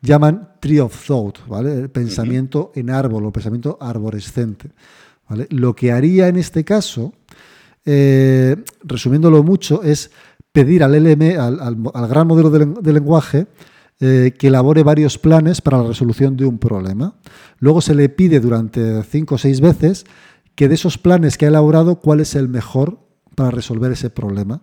llaman 0.00 0.52
tree 0.60 0.80
of 0.80 1.06
thought, 1.06 1.46
¿vale? 1.46 1.74
El 1.74 1.90
pensamiento 1.90 2.72
en 2.74 2.90
árbol 2.90 3.26
o 3.26 3.32
pensamiento 3.32 3.78
arborescente. 3.80 4.70
¿vale? 5.28 5.46
Lo 5.50 5.74
que 5.74 5.92
haría 5.92 6.28
en 6.28 6.36
este 6.36 6.64
caso, 6.64 7.12
eh, 7.84 8.56
resumiéndolo 8.82 9.42
mucho, 9.42 9.82
es 9.82 10.10
pedir 10.52 10.82
al 10.82 10.92
LM, 10.92 11.38
al, 11.38 12.08
gran 12.08 12.26
modelo 12.26 12.50
de, 12.50 12.92
lenguaje, 12.92 13.46
eh, 14.00 14.34
que 14.38 14.46
elabore 14.48 14.82
varios 14.82 15.18
planes 15.18 15.60
para 15.60 15.78
la 15.78 15.88
resolución 15.88 16.36
de 16.36 16.46
un 16.46 16.58
problema. 16.58 17.14
Luego 17.58 17.80
se 17.80 17.94
le 17.94 18.08
pide 18.08 18.40
durante 18.40 19.02
cinco 19.02 19.34
o 19.34 19.38
seis 19.38 19.60
veces 19.60 20.04
que 20.54 20.68
de 20.68 20.74
esos 20.74 20.98
planes 20.98 21.36
que 21.36 21.44
ha 21.44 21.48
elaborado, 21.48 21.96
cuál 21.96 22.20
es 22.20 22.34
el 22.34 22.48
mejor 22.48 22.98
para 23.34 23.50
resolver 23.50 23.92
ese 23.92 24.10
problema. 24.10 24.62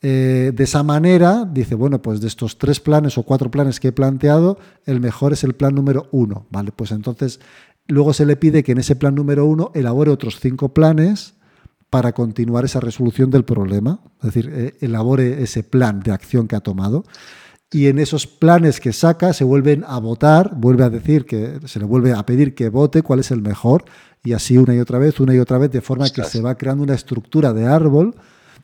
Eh, 0.00 0.52
de 0.54 0.64
esa 0.64 0.82
manera, 0.82 1.44
dice, 1.44 1.74
bueno, 1.74 2.00
pues 2.00 2.20
de 2.20 2.28
estos 2.28 2.56
tres 2.58 2.78
planes 2.78 3.18
o 3.18 3.24
cuatro 3.24 3.50
planes 3.50 3.80
que 3.80 3.88
he 3.88 3.92
planteado, 3.92 4.58
el 4.84 5.00
mejor 5.00 5.32
es 5.32 5.42
el 5.42 5.54
plan 5.54 5.74
número 5.74 6.08
uno. 6.12 6.46
Vale, 6.50 6.70
pues 6.72 6.92
entonces 6.92 7.40
luego 7.86 8.12
se 8.12 8.26
le 8.26 8.36
pide 8.36 8.62
que 8.62 8.72
en 8.72 8.78
ese 8.78 8.96
plan 8.96 9.14
número 9.14 9.46
uno 9.46 9.72
elabore 9.74 10.10
otros 10.10 10.38
cinco 10.40 10.72
planes 10.72 11.34
para 11.90 12.12
continuar 12.12 12.64
esa 12.64 12.80
resolución 12.80 13.30
del 13.30 13.44
problema, 13.44 14.00
es 14.18 14.26
decir, 14.26 14.52
eh, 14.54 14.76
elabore 14.80 15.42
ese 15.42 15.62
plan 15.62 16.00
de 16.00 16.12
acción 16.12 16.46
que 16.46 16.54
ha 16.54 16.60
tomado 16.60 17.04
y 17.70 17.86
en 17.88 17.98
esos 17.98 18.26
planes 18.26 18.80
que 18.80 18.92
saca 18.92 19.32
se 19.32 19.44
vuelven 19.44 19.84
a 19.86 19.98
votar, 19.98 20.54
vuelve 20.56 20.84
a 20.84 20.90
decir 20.90 21.26
que 21.26 21.60
se 21.66 21.78
le 21.78 21.84
vuelve 21.84 22.12
a 22.12 22.24
pedir 22.24 22.54
que 22.54 22.70
vote 22.70 23.02
cuál 23.02 23.20
es 23.20 23.30
el 23.30 23.42
mejor 23.42 23.84
y 24.24 24.32
así 24.32 24.56
una 24.56 24.74
y 24.74 24.80
otra 24.80 24.98
vez, 24.98 25.20
una 25.20 25.34
y 25.34 25.38
otra 25.38 25.58
vez, 25.58 25.70
de 25.70 25.80
forma 25.80 26.08
que 26.10 26.24
se 26.24 26.40
va 26.40 26.56
creando 26.56 26.82
una 26.82 26.94
estructura 26.94 27.52
de 27.52 27.66
árbol 27.66 28.14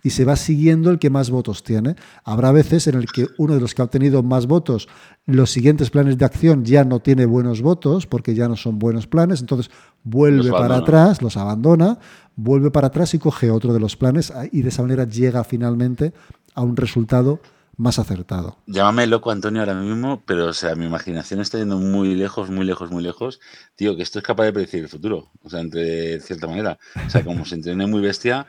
y 0.05 0.11
se 0.11 0.25
va 0.25 0.37
siguiendo 0.37 0.91
el 0.91 1.01
que 1.01 1.11
más 1.11 1.31
votos 1.31 1.65
tiene. 1.65 1.97
Habrá 2.23 2.53
veces 2.53 2.87
en 2.87 2.95
el 2.95 3.07
que 3.07 3.27
uno 3.39 3.55
de 3.55 3.61
los 3.61 3.75
que 3.75 3.83
ha 3.83 3.87
obtenido 3.87 4.23
más 4.23 4.47
votos, 4.47 4.87
los 5.25 5.51
siguientes 5.51 5.91
planes 5.91 6.19
de 6.19 6.27
acción 6.27 6.65
ya 6.65 6.85
no 6.85 7.01
tiene 7.01 7.25
buenos 7.25 7.63
votos 7.63 8.07
porque 8.07 8.35
ya 8.35 8.47
no 8.47 8.55
son 8.55 8.79
buenos 8.79 9.07
planes, 9.07 9.41
entonces 9.41 9.73
vuelve 10.05 10.51
para 10.51 10.77
atrás, 10.77 11.23
los 11.23 11.39
abandona, 11.39 11.99
vuelve 12.37 12.71
para 12.71 12.89
atrás 12.89 13.15
y 13.15 13.19
coge 13.19 13.51
otro 13.51 13.73
de 13.73 13.81
los 13.81 13.97
planes 13.97 14.33
y 14.53 14.61
de 14.61 14.69
esa 14.69 14.83
manera 14.83 15.05
llega 15.05 15.43
finalmente 15.43 16.13
a 16.55 16.61
un 16.61 16.77
resultado 16.77 17.41
más 17.77 17.99
acertado. 17.99 18.59
Llámame 18.67 19.07
loco, 19.07 19.31
Antonio, 19.31 19.61
ahora 19.61 19.75
mismo, 19.75 20.23
pero 20.27 20.47
o 20.47 20.53
sea, 20.53 20.75
mi 20.75 20.85
imaginación 20.87 21.41
está 21.41 21.59
yendo 21.59 21.79
muy 21.79 22.15
lejos, 22.15 22.51
muy 22.51 22.65
lejos, 22.65 22.91
muy 22.91 23.03
lejos. 23.03 23.41
Tío, 23.75 23.97
que 23.97 24.03
esto 24.03 24.19
es 24.19 24.25
capaz 24.25 24.45
de 24.45 24.53
predecir 24.53 24.85
el 24.85 24.89
futuro, 24.89 25.31
o 25.43 25.51
sea, 25.51 25.63
de 25.65 26.21
cierta 26.21 26.47
manera. 26.47 26.79
O 27.07 27.11
sea, 27.11 27.25
como 27.25 27.45
se 27.45 27.57
entrene 27.57 27.87
muy 27.87 28.01
bestia, 28.01 28.47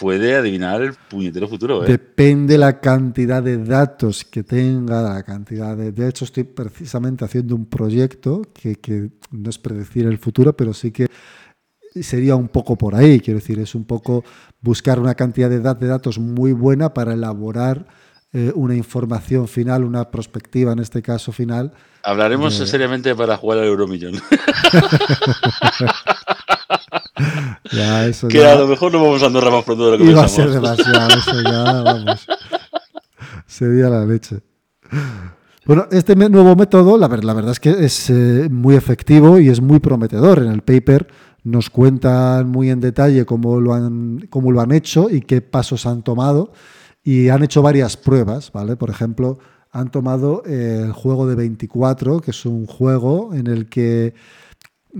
puede 0.00 0.34
adivinar 0.34 0.80
el 0.80 0.94
puñetero 0.94 1.46
futuro. 1.46 1.84
¿eh? 1.84 1.88
Depende 1.88 2.56
la 2.56 2.80
cantidad 2.80 3.42
de 3.42 3.58
datos 3.58 4.24
que 4.24 4.42
tenga, 4.42 5.02
la 5.02 5.22
cantidad 5.22 5.76
de... 5.76 5.92
De 5.92 6.08
hecho, 6.08 6.24
estoy 6.24 6.44
precisamente 6.44 7.24
haciendo 7.24 7.54
un 7.54 7.66
proyecto 7.66 8.40
que, 8.54 8.76
que 8.76 9.10
no 9.30 9.50
es 9.50 9.58
predecir 9.58 10.06
el 10.06 10.16
futuro, 10.16 10.56
pero 10.56 10.72
sí 10.72 10.90
que 10.90 11.06
sería 12.00 12.34
un 12.34 12.48
poco 12.48 12.76
por 12.76 12.94
ahí. 12.94 13.20
Quiero 13.20 13.40
decir, 13.40 13.58
es 13.58 13.74
un 13.74 13.84
poco 13.84 14.24
buscar 14.62 14.98
una 14.98 15.14
cantidad 15.14 15.50
de, 15.50 15.60
de 15.60 15.86
datos 15.86 16.18
muy 16.18 16.52
buena 16.52 16.94
para 16.94 17.12
elaborar 17.12 17.86
eh, 18.32 18.52
una 18.54 18.74
información 18.74 19.48
final, 19.48 19.84
una 19.84 20.10
perspectiva 20.10 20.72
en 20.72 20.78
este 20.78 21.02
caso 21.02 21.30
final. 21.30 21.74
Hablaremos 22.02 22.54
seriamente 22.54 23.14
para 23.14 23.36
jugar 23.36 23.58
al 23.58 23.66
Euromillón. 23.66 24.14
que 28.28 28.44
a 28.44 28.54
lo 28.56 28.66
mejor 28.66 28.92
no 28.92 29.02
vamos 29.02 29.22
a 29.22 29.26
andar 29.26 29.50
más 29.50 29.64
pronto 29.64 29.86
de 29.86 29.92
lo 29.92 29.98
que 29.98 30.10
Iba 30.10 30.24
a 30.24 30.28
ser 30.28 30.50
demasiado, 30.50 31.08
eso 31.08 31.42
ya, 31.42 31.82
vamos. 31.82 32.26
Sería 33.46 33.88
la 33.88 34.04
leche. 34.04 34.40
Bueno, 35.66 35.86
este 35.90 36.16
nuevo 36.16 36.56
método, 36.56 36.98
la, 36.98 37.08
la 37.08 37.34
verdad 37.34 37.52
es 37.52 37.60
que 37.60 37.70
es 37.70 38.10
eh, 38.10 38.48
muy 38.50 38.74
efectivo 38.74 39.38
y 39.38 39.48
es 39.48 39.60
muy 39.60 39.78
prometedor. 39.78 40.38
En 40.38 40.50
el 40.50 40.62
paper 40.62 41.08
nos 41.44 41.70
cuentan 41.70 42.48
muy 42.48 42.70
en 42.70 42.80
detalle 42.80 43.24
cómo 43.24 43.60
lo 43.60 43.74
han, 43.74 44.26
cómo 44.30 44.52
lo 44.52 44.60
han 44.60 44.72
hecho 44.72 45.08
y 45.10 45.20
qué 45.20 45.40
pasos 45.40 45.86
han 45.86 46.02
tomado. 46.02 46.52
Y 47.02 47.28
han 47.28 47.42
hecho 47.42 47.62
varias 47.62 47.96
pruebas, 47.96 48.52
¿vale? 48.52 48.76
Por 48.76 48.90
ejemplo, 48.90 49.38
han 49.70 49.90
tomado 49.90 50.42
el 50.44 50.92
juego 50.92 51.26
de 51.26 51.34
24, 51.34 52.20
que 52.20 52.32
es 52.32 52.44
un 52.44 52.66
juego 52.66 53.32
en 53.34 53.46
el 53.46 53.68
que 53.68 54.14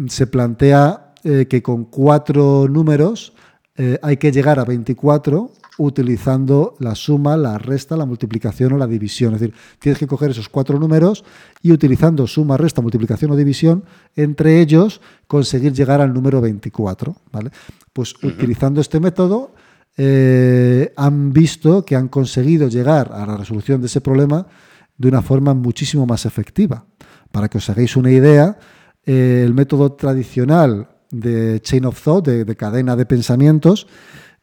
se 0.07 0.27
plantea 0.27 1.10
eh, 1.25 1.47
que 1.49 1.63
con 1.63 1.85
cuatro 1.85 2.67
números 2.69 3.33
eh, 3.77 3.99
hay 4.03 4.17
que 4.17 4.33
llegar 4.33 4.59
a 4.59 4.65
24 4.65 5.53
utilizando 5.79 6.77
la 6.79 6.95
suma, 6.95 7.37
la 7.37 7.57
resta, 7.57 7.97
la 7.97 8.05
multiplicación 8.05 8.73
o 8.73 8.79
la 8.79 8.87
división. 8.87 9.35
Es 9.35 9.41
decir, 9.41 9.55
tienes 9.79 9.99
que 9.99 10.07
coger 10.07 10.31
esos 10.31 10.49
cuatro 10.49 10.79
números 10.79 11.25
y 11.63 11.73
utilizando 11.73 12.27
suma, 12.27 12.59
resta, 12.59 12.83
multiplicación 12.83 13.31
o 13.31 13.37
división, 13.37 13.85
entre 14.15 14.61
ellos 14.61 15.01
conseguir 15.27 15.73
llegar 15.73 16.03
al 16.03 16.13
número 16.13 16.41
24. 16.41 17.17
¿vale? 17.33 17.51
Pues 17.93 18.15
utilizando 18.23 18.81
este 18.83 19.01
método 19.01 19.55
eh, 19.97 20.93
han 20.97 21.33
visto 21.33 21.85
que 21.85 21.97
han 21.97 22.09
conseguido 22.09 22.69
llegar 22.69 23.13
a 23.13 23.27
la 23.27 23.37
resolución 23.37 23.81
de 23.81 23.87
ese 23.87 24.01
problema 24.01 24.47
de 24.99 25.09
una 25.09 25.23
forma 25.23 25.55
muchísimo 25.55 26.05
más 26.05 26.27
efectiva. 26.27 26.85
Para 27.33 27.49
que 27.49 27.59
os 27.59 27.71
hagáis 27.71 27.97
una 27.97 28.11
idea, 28.11 28.59
eh, 29.07 29.43
el 29.47 29.55
método 29.55 29.93
tradicional 29.93 30.89
de 31.11 31.61
chain 31.61 31.85
of 31.85 32.01
thought, 32.01 32.27
de, 32.27 32.57
cadena 32.57 32.97
de 32.97 33.07
pensamientos, 33.07 33.87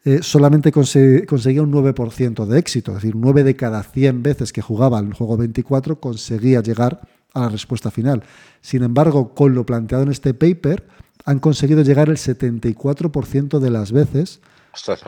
eh, 0.03 0.19
solamente 0.21 0.71
conseguía 0.71 1.61
un 1.61 1.71
9% 1.71 2.45
de 2.45 2.59
éxito, 2.59 2.91
es 2.91 2.97
decir, 2.97 3.15
9 3.15 3.43
de 3.43 3.55
cada 3.55 3.83
100 3.83 4.23
veces 4.23 4.53
que 4.53 4.61
jugaba 4.61 4.99
el 4.99 5.13
juego 5.13 5.37
24 5.37 5.99
conseguía 5.99 6.61
llegar 6.61 7.01
a 7.33 7.41
la 7.41 7.49
respuesta 7.49 7.91
final. 7.91 8.23
Sin 8.61 8.83
embargo, 8.83 9.33
con 9.33 9.53
lo 9.53 9.65
planteado 9.65 10.03
en 10.03 10.11
este 10.11 10.33
paper, 10.33 10.87
han 11.25 11.39
conseguido 11.39 11.81
llegar 11.81 12.09
el 12.09 12.17
74% 12.17 13.59
de 13.59 13.69
las 13.69 13.91
veces 13.91 14.39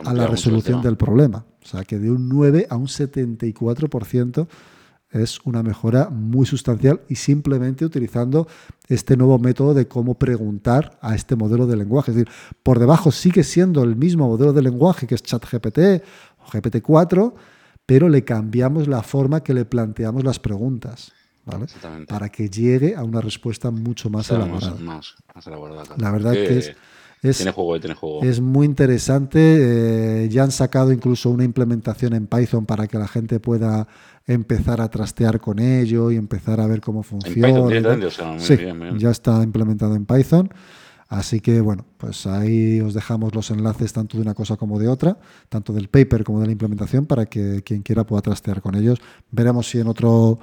a 0.04 0.12
la 0.12 0.26
resolución 0.26 0.82
del 0.82 0.96
problema. 0.96 1.46
O 1.62 1.66
sea, 1.66 1.84
que 1.84 1.98
de 1.98 2.10
un 2.10 2.28
9 2.28 2.66
a 2.68 2.76
un 2.76 2.86
74% 2.86 4.48
es 5.10 5.40
una 5.44 5.62
mejora 5.62 6.08
muy 6.08 6.46
sustancial 6.46 7.00
y 7.08 7.16
simplemente 7.16 7.84
utilizando 7.84 8.46
este 8.88 9.16
nuevo 9.16 9.38
método 9.38 9.74
de 9.74 9.88
cómo 9.88 10.14
preguntar 10.14 10.98
a 11.00 11.14
este 11.14 11.36
modelo 11.36 11.66
de 11.66 11.76
lenguaje. 11.76 12.12
Es 12.12 12.16
decir, 12.16 12.32
por 12.62 12.78
debajo 12.78 13.10
sigue 13.10 13.42
siendo 13.44 13.82
el 13.82 13.96
mismo 13.96 14.28
modelo 14.28 14.52
de 14.52 14.62
lenguaje 14.62 15.06
que 15.06 15.14
es 15.14 15.22
ChatGPT 15.22 16.02
o 16.38 16.50
GPT-4, 16.50 17.34
pero 17.86 18.08
le 18.08 18.24
cambiamos 18.24 18.86
la 18.86 19.02
forma 19.02 19.42
que 19.42 19.54
le 19.54 19.64
planteamos 19.64 20.22
las 20.22 20.38
preguntas. 20.38 21.12
Para 22.06 22.28
que 22.28 22.48
llegue 22.48 22.94
a 22.94 23.02
una 23.04 23.20
respuesta 23.20 23.70
mucho 23.70 24.10
más 24.10 24.30
elaborada. 24.30 24.76
La 25.98 26.10
verdad 26.10 26.32
que 26.32 26.58
es 26.58 26.76
es, 27.22 27.36
tiene 27.36 27.52
juego, 27.52 27.78
tiene 27.78 27.94
juego. 27.94 28.22
Es 28.22 28.40
muy 28.40 28.66
interesante. 28.66 30.24
Eh, 30.24 30.28
ya 30.30 30.42
han 30.42 30.52
sacado 30.52 30.90
incluso 30.90 31.28
una 31.28 31.44
implementación 31.44 32.14
en 32.14 32.26
Python 32.26 32.64
para 32.64 32.86
que 32.86 32.98
la 32.98 33.08
gente 33.08 33.40
pueda 33.40 33.86
empezar 34.26 34.80
a 34.80 34.88
trastear 34.88 35.38
con 35.40 35.58
ello 35.58 36.10
y 36.10 36.16
empezar 36.16 36.60
a 36.60 36.66
ver 36.66 36.80
cómo 36.80 37.02
funciona. 37.02 38.38
sí, 38.38 38.56
ya 38.96 39.10
está 39.10 39.42
implementado 39.42 39.94
en 39.96 40.06
Python. 40.06 40.50
Así 41.10 41.40
que 41.40 41.60
bueno, 41.60 41.84
pues 41.96 42.24
ahí 42.26 42.80
os 42.80 42.94
dejamos 42.94 43.34
los 43.34 43.50
enlaces 43.50 43.92
tanto 43.92 44.16
de 44.16 44.22
una 44.22 44.32
cosa 44.32 44.56
como 44.56 44.78
de 44.78 44.86
otra, 44.86 45.18
tanto 45.48 45.72
del 45.72 45.88
paper 45.88 46.22
como 46.22 46.40
de 46.40 46.46
la 46.46 46.52
implementación, 46.52 47.04
para 47.04 47.26
que 47.26 47.62
quien 47.64 47.82
quiera 47.82 48.04
pueda 48.04 48.22
trastear 48.22 48.62
con 48.62 48.76
ellos. 48.76 49.00
Veremos 49.30 49.68
si 49.68 49.80
en 49.80 49.88
otro 49.88 50.38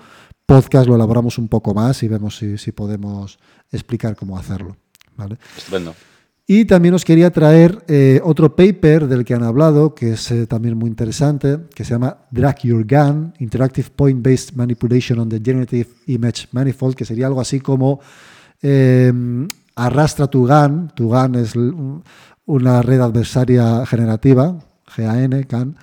podcast 0.46 0.88
lo 0.88 0.96
elaboramos 0.96 1.38
un 1.38 1.48
poco 1.48 1.74
más 1.74 2.04
y 2.04 2.10
vemos 2.10 2.38
si, 2.38 2.58
si 2.58 2.74
podemos 2.74 3.40
explicar 3.72 4.18
cómo 4.18 4.38
hacerlo. 4.38 4.76
¿vale? 5.16 5.38
Estupendo. 5.58 5.96
Y 6.50 6.64
también 6.66 6.94
os 6.94 7.04
quería 7.04 7.30
traer 7.32 7.84
eh, 7.90 8.22
otro 8.24 8.56
paper 8.56 9.08
del 9.08 9.26
que 9.26 9.34
han 9.34 9.44
hablado, 9.44 9.94
que 9.94 10.14
es 10.14 10.32
eh, 10.32 10.48
también 10.48 10.78
muy 10.78 10.90
interesante, 10.90 11.60
que 11.76 11.84
se 11.84 11.92
llama 11.92 12.20
Drag 12.32 12.60
Your 12.60 12.86
Gun, 12.86 13.34
Interactive 13.40 13.90
Point-Based 13.94 14.56
Manipulation 14.56 15.20
on 15.20 15.28
the 15.28 15.42
Generative 15.44 15.90
Image 16.06 16.48
Manifold, 16.52 16.96
que 16.96 17.04
sería 17.04 17.28
algo 17.28 17.42
así 17.42 17.60
como 17.60 18.00
em, 18.62 19.46
arrastra 19.78 20.28
tu 20.28 20.46
GAN, 20.46 20.92
tu 20.96 21.10
GAN 21.10 21.36
es 21.36 21.54
una 22.46 22.82
red 22.82 23.00
adversaria 23.00 23.86
generativa, 23.86 24.58
GAN, 24.98 25.46
GAN, 25.48 25.78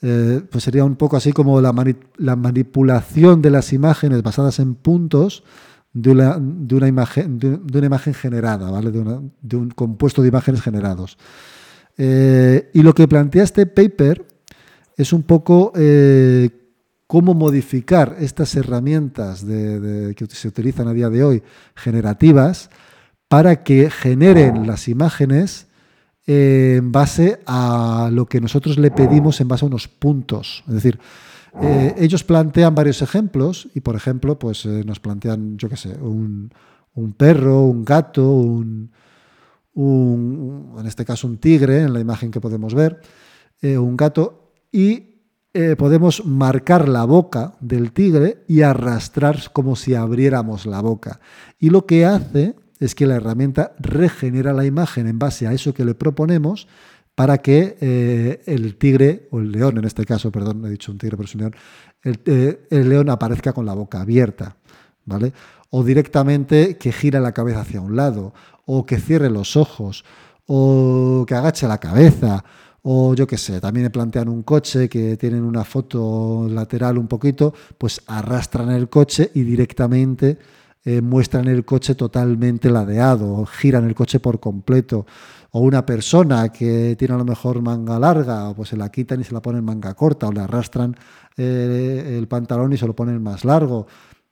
eh, 0.00 0.42
pues 0.50 0.64
sería 0.64 0.84
un 0.84 0.96
poco 0.96 1.16
así 1.16 1.32
como 1.32 1.60
la, 1.60 1.74
la 2.16 2.36
manipulación 2.36 3.42
de 3.42 3.50
las 3.50 3.72
imágenes 3.72 4.22
basadas 4.22 4.58
en 4.60 4.74
puntos, 4.74 5.42
de 5.92 6.10
una, 6.10 6.88
imagen, 6.88 7.38
generada, 8.14 8.70
¿vale? 8.70 8.90
de, 8.90 9.56
un 9.56 9.70
compuesto 9.70 10.22
de 10.22 10.28
imágenes 10.28 10.62
generados. 10.62 11.18
Eh, 11.98 12.70
y 12.72 12.82
lo 12.82 12.94
que 12.94 13.06
plantea 13.06 13.42
este 13.42 13.66
paper 13.66 14.26
es 14.96 15.12
un 15.12 15.22
poco 15.24 15.72
eh, 15.76 16.48
cómo 17.06 17.34
modificar 17.34 18.16
estas 18.20 18.56
herramientas 18.56 19.44
que 19.44 20.26
se 20.30 20.48
utilizan 20.48 20.88
a 20.88 20.94
día 20.94 21.10
de 21.10 21.24
hoy, 21.24 21.42
generativas, 21.74 22.70
para 23.32 23.64
que 23.64 23.88
generen 23.88 24.66
las 24.66 24.88
imágenes 24.88 25.66
eh, 26.26 26.74
en 26.76 26.92
base 26.92 27.40
a 27.46 28.10
lo 28.12 28.26
que 28.26 28.42
nosotros 28.42 28.76
le 28.76 28.90
pedimos 28.90 29.40
en 29.40 29.48
base 29.48 29.64
a 29.64 29.68
unos 29.68 29.88
puntos. 29.88 30.62
Es 30.68 30.74
decir, 30.74 31.00
eh, 31.62 31.94
ellos 31.96 32.24
plantean 32.24 32.74
varios 32.74 33.00
ejemplos 33.00 33.70
y, 33.74 33.80
por 33.80 33.96
ejemplo, 33.96 34.38
pues 34.38 34.66
eh, 34.66 34.84
nos 34.84 35.00
plantean, 35.00 35.56
yo 35.56 35.70
qué 35.70 35.78
sé, 35.78 35.94
un, 35.94 36.50
perro, 37.16 37.62
un 37.62 37.86
gato, 37.86 38.28
un, 38.32 38.90
en 39.74 40.86
este 40.86 41.06
caso 41.06 41.26
un 41.26 41.38
tigre, 41.38 41.84
en 41.84 41.94
la 41.94 42.00
imagen 42.00 42.30
que 42.30 42.40
podemos 42.42 42.74
ver, 42.74 43.00
eh, 43.62 43.78
un 43.78 43.96
gato, 43.96 44.52
y 44.70 45.08
podemos 45.78 46.24
marcar 46.26 46.86
la 46.86 47.04
boca 47.04 47.54
del 47.60 47.92
tigre 47.92 48.44
y 48.46 48.60
arrastrar 48.60 49.38
como 49.54 49.74
si 49.74 49.94
abriéramos 49.94 50.66
la 50.66 50.82
boca. 50.82 51.20
Y 51.58 51.70
lo 51.70 51.84
que 51.84 52.06
hace 52.06 52.56
es 52.82 52.94
que 52.94 53.06
la 53.06 53.14
herramienta 53.14 53.74
regenera 53.78 54.52
la 54.52 54.64
imagen 54.64 55.06
en 55.06 55.18
base 55.18 55.46
a 55.46 55.52
eso 55.52 55.72
que 55.72 55.84
le 55.84 55.94
proponemos 55.94 56.66
para 57.14 57.38
que 57.38 57.76
eh, 57.80 58.42
el 58.46 58.76
tigre, 58.76 59.28
o 59.30 59.38
el 59.38 59.52
león 59.52 59.78
en 59.78 59.84
este 59.84 60.04
caso, 60.04 60.32
perdón, 60.32 60.64
he 60.66 60.70
dicho 60.70 60.90
un 60.90 60.98
tigre, 60.98 61.16
pero 61.16 61.26
es 61.26 61.34
un 61.34 61.40
león, 61.42 61.54
eh, 62.04 62.66
el, 62.70 62.88
león 62.88 63.10
aparezca 63.10 63.52
con 63.52 63.66
la 63.66 63.74
boca 63.74 64.00
abierta, 64.00 64.56
¿vale? 65.04 65.32
O 65.70 65.84
directamente 65.84 66.76
que 66.76 66.90
gira 66.90 67.20
la 67.20 67.32
cabeza 67.32 67.60
hacia 67.60 67.80
un 67.80 67.94
lado, 67.94 68.34
o 68.66 68.84
que 68.84 68.98
cierre 68.98 69.30
los 69.30 69.56
ojos, 69.56 70.04
o 70.46 71.24
que 71.28 71.34
agache 71.34 71.68
la 71.68 71.78
cabeza, 71.78 72.44
o 72.82 73.14
yo 73.14 73.28
qué 73.28 73.38
sé, 73.38 73.60
también 73.60 73.92
plantean 73.92 74.28
un 74.28 74.42
coche 74.42 74.88
que 74.88 75.16
tienen 75.16 75.44
una 75.44 75.64
foto 75.64 76.48
lateral 76.50 76.98
un 76.98 77.06
poquito, 77.06 77.54
pues 77.78 78.02
arrastran 78.06 78.70
el 78.70 78.88
coche 78.88 79.30
y 79.34 79.42
directamente 79.42 80.38
eh, 80.84 81.00
muestran 81.00 81.46
el 81.46 81.64
coche 81.64 81.94
totalmente 81.94 82.68
ladeado, 82.68 83.46
giran 83.46 83.84
el 83.84 83.94
coche 83.94 84.18
por 84.18 84.40
completo 84.40 85.06
o 85.52 85.60
una 85.60 85.86
persona 85.86 86.48
que 86.48 86.96
tiene 86.98 87.14
a 87.14 87.18
lo 87.18 87.24
mejor 87.24 87.62
manga 87.62 88.00
larga, 88.00 88.52
pues 88.52 88.70
se 88.70 88.76
la 88.76 88.90
quitan 88.90 89.20
y 89.20 89.24
se 89.24 89.32
la 89.32 89.40
ponen 89.40 89.64
manga 89.64 89.94
corta, 89.94 90.26
o 90.26 90.32
le 90.32 90.40
arrastran 90.40 90.96
eh, 91.36 92.16
el 92.18 92.26
pantalón 92.26 92.72
y 92.72 92.78
se 92.78 92.86
lo 92.86 92.96
ponen 92.96 93.22
más 93.22 93.44
largo. 93.44 93.86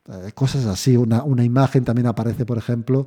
Eh, 0.08 0.32
cosas 0.34 0.66
así. 0.66 0.96
Una, 0.96 1.22
una, 1.22 1.44
imagen 1.44 1.84
también 1.84 2.08
aparece, 2.08 2.44
por 2.44 2.58
ejemplo, 2.58 3.06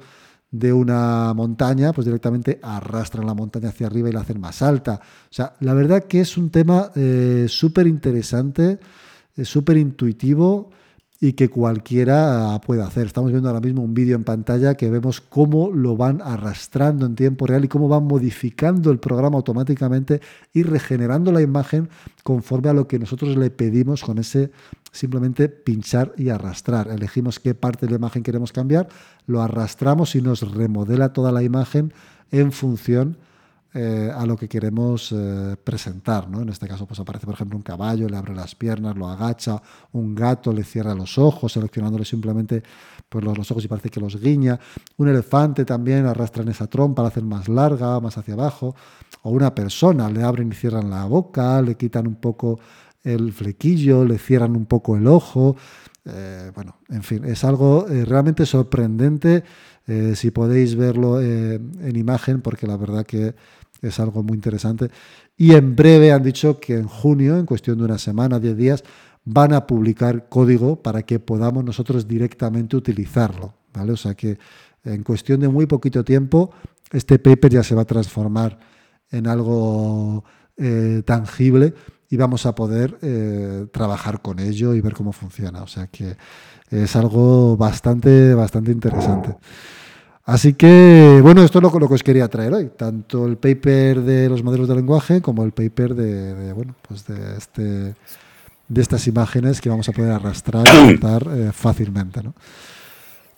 de 0.49 0.71
una 0.71 1.33
montaña, 1.33 1.91
pues 1.91 2.05
directamente 2.05 2.59
arrastran 2.61 3.25
la 3.25 3.33
montaña 3.33 3.69
hacia 3.69 3.87
arriba 3.87 4.07
y 4.09 4.13
la 4.13 4.21
hacen 4.21 4.39
más 4.39 4.61
alta. 4.61 5.01
O 5.01 5.33
sea, 5.33 5.53
la 5.59 5.73
verdad 5.73 6.03
que 6.03 6.21
es 6.21 6.37
un 6.37 6.49
tema 6.49 6.91
súper 7.47 7.87
interesante, 7.87 8.79
súper 9.43 9.77
intuitivo 9.77 10.69
y 11.23 11.31
que 11.31 11.49
cualquiera 11.49 12.59
puede 12.65 12.83
hacer. 12.83 13.05
Estamos 13.05 13.31
viendo 13.31 13.47
ahora 13.47 13.61
mismo 13.61 13.81
un 13.81 13.93
vídeo 13.93 14.17
en 14.17 14.25
pantalla 14.25 14.75
que 14.75 14.89
vemos 14.89 15.21
cómo 15.21 15.71
lo 15.71 15.95
van 15.95 16.21
arrastrando 16.21 17.05
en 17.05 17.15
tiempo 17.15 17.47
real 17.47 17.63
y 17.63 17.69
cómo 17.69 17.87
van 17.87 18.03
modificando 18.03 18.91
el 18.91 18.99
programa 18.99 19.37
automáticamente 19.37 20.19
y 20.51 20.63
regenerando 20.63 21.31
la 21.31 21.41
imagen 21.41 21.87
conforme 22.23 22.71
a 22.71 22.73
lo 22.73 22.89
que 22.89 22.99
nosotros 22.99 23.37
le 23.37 23.49
pedimos 23.51 24.03
con 24.03 24.17
ese 24.17 24.51
simplemente 24.91 25.47
pinchar 25.47 26.11
y 26.17 26.27
arrastrar. 26.27 26.89
Elegimos 26.89 27.39
qué 27.39 27.55
parte 27.55 27.85
de 27.85 27.91
la 27.91 27.99
imagen 27.99 28.21
queremos 28.21 28.51
cambiar, 28.51 28.89
lo 29.25 29.41
arrastramos 29.41 30.17
y 30.17 30.21
nos 30.21 30.41
remodela 30.53 31.13
toda 31.13 31.31
la 31.31 31.41
imagen 31.41 31.93
en 32.33 32.51
función 32.51 33.15
eh, 33.75 34.11
a 34.15 34.23
lo 34.27 34.37
que 34.37 34.47
queremos 34.47 35.11
eh, 35.11 35.55
presentar. 35.63 36.29
¿no? 36.29 36.43
En 36.43 36.49
este 36.49 36.67
caso, 36.67 36.85
pues 36.85 36.99
aparece, 36.99 37.25
por 37.25 37.33
ejemplo, 37.33 37.57
un 37.57 37.63
caballo, 37.63 38.07
le 38.07 38.15
abre 38.15 38.35
las 38.35 38.53
piernas, 38.53 38.95
lo 38.95 39.07
agacha, 39.07 39.59
un 39.93 40.13
gato 40.13 40.53
le 40.53 40.63
cierra 40.63 40.93
los 40.93 41.17
ojos, 41.17 41.53
seleccionándole 41.53 42.05
simplemente 42.05 42.61
pues, 43.09 43.25
los, 43.25 43.49
ojos 43.49 43.65
y 43.65 43.67
parece 43.67 43.89
que 43.89 43.99
los 43.99 44.21
guiña. 44.21 44.59
Un 44.97 45.07
elefante 45.07 45.65
también 45.65 46.05
arrastran 46.05 46.49
esa 46.49 46.67
trompa, 46.67 47.01
la 47.01 47.07
hacen 47.07 47.27
más 47.27 47.49
larga, 47.49 47.99
más 47.99 48.15
hacia 48.15 48.35
abajo. 48.35 48.75
O 49.23 49.31
una 49.31 49.55
persona, 49.55 50.07
le 50.07 50.21
abren 50.21 50.51
y 50.51 50.55
cierran 50.55 50.91
la 50.91 51.05
boca, 51.05 51.59
le 51.63 51.73
quitan 51.73 52.05
un 52.05 52.17
poco 52.17 52.59
el 53.03 53.33
flequillo, 53.33 54.05
le 54.05 54.19
cierran 54.19 54.55
un 54.55 54.67
poco 54.67 54.97
el 54.97 55.07
ojo. 55.07 55.55
Eh, 56.05 56.51
bueno, 56.53 56.77
en 56.89 57.01
fin, 57.01 57.25
es 57.25 57.43
algo 57.43 57.87
realmente 57.87 58.45
sorprendente 58.45 59.43
si 60.15 60.31
podéis 60.31 60.75
verlo 60.75 61.19
en 61.19 61.95
imagen, 61.95 62.39
porque 62.39 62.67
la 62.67 62.77
verdad 62.77 63.05
que 63.05 63.35
es 63.83 63.99
algo 63.99 64.23
muy 64.23 64.35
interesante. 64.35 64.89
Y 65.37 65.53
en 65.53 65.75
breve 65.75 66.11
han 66.11 66.23
dicho 66.23 66.59
que 66.59 66.75
en 66.75 66.87
junio, 66.87 67.37
en 67.37 67.45
cuestión 67.45 67.77
de 67.77 67.83
una 67.83 67.97
semana, 67.97 68.39
10 68.39 68.57
días, 68.57 68.83
van 69.25 69.53
a 69.53 69.67
publicar 69.67 70.27
código 70.29 70.81
para 70.81 71.03
que 71.03 71.19
podamos 71.19 71.63
nosotros 71.63 72.07
directamente 72.07 72.75
utilizarlo. 72.75 73.53
¿vale? 73.73 73.91
O 73.91 73.97
sea 73.97 74.15
que 74.15 74.37
en 74.83 75.03
cuestión 75.03 75.39
de 75.41 75.47
muy 75.47 75.65
poquito 75.65 76.03
tiempo, 76.03 76.51
este 76.91 77.19
paper 77.19 77.51
ya 77.51 77.63
se 77.63 77.75
va 77.75 77.83
a 77.83 77.85
transformar 77.85 78.59
en 79.09 79.27
algo 79.27 80.23
eh, 80.57 81.03
tangible 81.05 81.73
y 82.09 82.17
vamos 82.17 82.45
a 82.45 82.53
poder 82.53 82.97
eh, 83.01 83.65
trabajar 83.71 84.21
con 84.21 84.39
ello 84.39 84.73
y 84.73 84.81
ver 84.81 84.93
cómo 84.93 85.11
funciona. 85.11 85.63
O 85.63 85.67
sea 85.67 85.87
que 85.87 86.15
es 86.69 86.95
algo 86.95 87.57
bastante, 87.57 88.33
bastante 88.33 88.71
interesante. 88.71 89.35
Así 90.25 90.53
que, 90.53 91.19
bueno, 91.21 91.43
esto 91.43 91.59
es 91.59 91.63
lo, 91.63 91.79
lo, 91.79 91.87
que 91.87 91.95
os 91.95 92.03
quería 92.03 92.29
traer 92.29 92.53
hoy, 92.53 92.71
tanto 92.77 93.25
el 93.25 93.35
paper 93.35 94.01
de 94.01 94.29
los 94.29 94.41
modelos 94.41 94.69
de 94.69 94.75
lenguaje 94.75 95.21
como 95.21 95.43
el 95.43 95.51
paper 95.51 95.95
de, 95.95 96.53
bueno, 96.53 96.75
pues 96.87 97.05
de, 97.05 97.37
este, 97.37 97.61
de 97.61 98.81
estas 98.81 99.05
imágenes 99.07 99.59
que 99.59 99.69
vamos 99.69 99.89
a 99.89 99.91
poder 99.91 100.11
arrastrar 100.11 100.65
y 100.65 100.85
montar 100.85 101.27
eh, 101.29 101.51
fácilmente. 101.51 102.23
¿no? 102.23 102.33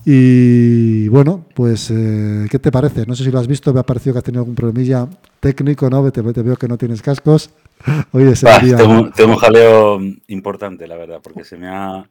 Y 0.05 1.07
bueno, 1.07 1.45
pues, 1.55 1.89
eh, 1.89 2.45
¿qué 2.51 2.59
te 2.59 2.71
parece? 2.71 3.07
No 3.07 3.15
sé 3.15 3.23
si 3.23 3.31
lo 3.31 3.39
has 3.39 3.47
visto, 3.47 3.73
me 3.73 3.79
ha 3.79 3.83
parecido 3.83 4.13
que 4.13 4.19
has 4.19 4.23
tenido 4.23 4.41
algún 4.41 4.53
problemilla 4.53 5.07
técnico, 5.39 5.89
¿no? 5.89 6.11
Te, 6.11 6.21
te 6.21 6.41
veo 6.43 6.55
que 6.55 6.67
no 6.67 6.77
tienes 6.77 7.01
cascos. 7.01 7.49
Hoy 8.11 8.25
es 8.25 8.43
el 8.43 8.61
día, 8.61 8.77
tengo, 8.77 9.09
tengo, 9.09 9.31
un 9.31 9.37
jaleo 9.37 9.99
importante, 10.27 10.87
la 10.87 10.95
verdad, 10.95 11.19
porque 11.23 11.43
se 11.43 11.57
me, 11.57 11.67
ha, 11.67 12.07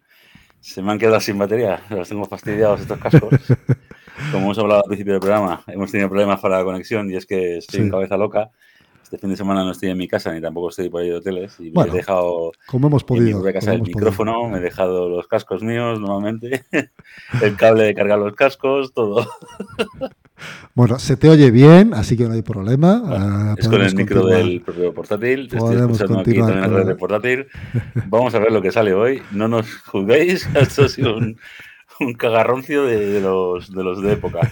se 0.60 0.82
me 0.82 0.90
han 0.90 0.98
quedado 0.98 1.20
sin 1.20 1.38
batería, 1.38 1.80
los 1.90 2.08
tengo 2.08 2.24
fastidiados 2.24 2.80
estos 2.80 2.98
cascos. 2.98 3.30
Como 4.30 4.44
hemos 4.44 4.58
hablado 4.58 4.82
al 4.82 4.88
principio 4.88 5.14
del 5.14 5.20
programa, 5.20 5.62
hemos 5.66 5.90
tenido 5.90 6.08
problemas 6.08 6.40
para 6.40 6.58
la 6.58 6.64
conexión 6.64 7.10
y 7.10 7.16
es 7.16 7.26
que 7.26 7.58
estoy 7.58 7.80
en 7.80 7.90
cabeza 7.90 8.16
loca. 8.16 8.50
Este 9.02 9.18
fin 9.18 9.30
de 9.30 9.36
semana 9.36 9.62
no 9.62 9.72
estoy 9.72 9.90
en 9.90 9.98
mi 9.98 10.08
casa 10.08 10.32
ni 10.32 10.40
tampoco 10.40 10.70
estoy 10.70 10.88
por 10.88 11.02
ahí 11.02 11.08
de 11.08 11.16
hoteles 11.16 11.60
y 11.60 11.70
me 11.70 11.82
he 11.82 11.90
dejado 11.90 12.52
como 12.66 12.88
hemos 12.88 13.04
podido, 13.04 13.46
en 13.46 13.52
casa 13.52 13.74
el 13.74 13.82
micrófono, 13.82 14.48
me 14.48 14.58
he 14.58 14.60
dejado 14.60 15.08
los 15.08 15.28
cascos 15.28 15.62
míos 15.62 16.00
normalmente, 16.00 16.64
el 17.42 17.56
cable 17.56 17.84
de 17.84 17.94
cargar 17.94 18.18
los 18.18 18.34
cascos, 18.34 18.92
todo. 18.92 19.26
Bueno, 20.74 20.98
se 20.98 21.16
te 21.16 21.28
oye 21.28 21.50
bien, 21.50 21.94
así 21.94 22.16
que 22.16 22.24
no 22.24 22.32
hay 22.32 22.42
problema. 22.42 23.02
Ah, 23.06 23.54
es 23.56 23.68
con 23.68 23.80
el 23.80 23.94
micro 23.94 24.26
del 24.26 24.60
propio 24.62 24.92
portátil. 24.92 25.48
Te 25.48 25.56
estoy 25.56 25.76
escuchando 25.76 26.18
aquí 26.18 26.34
también 26.34 26.64
en 26.64 26.72
la 26.72 26.78
red 26.78 26.86
de 26.86 26.94
portátil. 26.96 27.46
Vamos 28.08 28.34
a 28.34 28.40
ver 28.40 28.50
lo 28.50 28.60
que 28.60 28.72
sale 28.72 28.92
hoy. 28.92 29.22
No 29.30 29.46
nos 29.46 29.72
juzguéis. 29.82 30.48
Esto 30.54 30.84
ha 30.84 30.88
sido 30.88 31.16
un, 31.16 31.38
un 32.00 32.14
cagarroncio 32.14 32.84
de, 32.84 33.20
los, 33.20 33.72
de 33.72 33.84
los 33.84 34.02
de 34.02 34.12
época. 34.12 34.50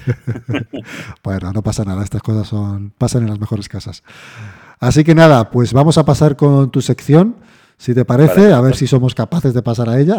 bueno, 1.23 1.53
no 1.53 1.63
pasa 1.63 1.85
nada, 1.85 2.05
estas 2.05 2.23
cosas 2.23 2.49
son 2.49 2.91
pasan 2.97 3.23
en 3.23 3.31
las 3.31 3.41
mejores 3.41 3.69
casas. 3.69 4.03
Así 4.79 5.05
que 5.05 5.15
nada, 5.15 5.51
pues 5.51 5.73
vamos 5.73 5.99
a 5.99 6.05
pasar 6.05 6.37
con 6.37 6.71
tu 6.71 6.81
sección, 6.81 7.37
si 7.77 7.95
te 7.95 8.05
parece, 8.05 8.53
a 8.53 8.61
ver 8.61 8.77
si 8.77 8.87
somos 8.87 9.15
capaces 9.15 9.55
de 9.55 9.63
pasar 9.63 9.89
a 9.89 10.01
ella. 10.01 10.17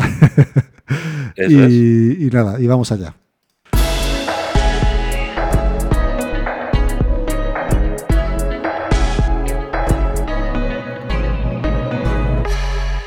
y, 1.38 2.25
y 2.25 2.30
nada, 2.30 2.60
y 2.60 2.68
vamos 2.68 2.92
allá. 2.92 3.15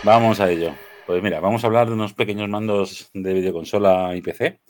Vamos 0.05 0.39
a 0.39 0.49
ello. 0.49 0.86
Pues 1.07 1.23
mira, 1.23 1.39
vamos 1.39 1.63
a 1.63 1.69
hablar 1.69 1.87
de 1.87 1.93
unos 1.93 2.15
pequeños 2.15 2.49
mandos 2.49 3.11
de 3.15 3.33
videoconsola 3.33 4.17
y 4.17 4.23
PC 4.23 4.61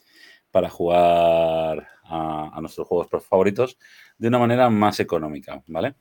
para 0.50 0.68
jugar 0.68 1.88
a, 2.04 2.58
nuestros 2.60 2.86
juegos 2.86 3.08
favoritos 3.24 3.78
de 4.18 4.28
una 4.28 4.38
manera 4.38 4.68
más 4.68 5.00
económica, 5.00 5.62
¿vale? 5.66 5.94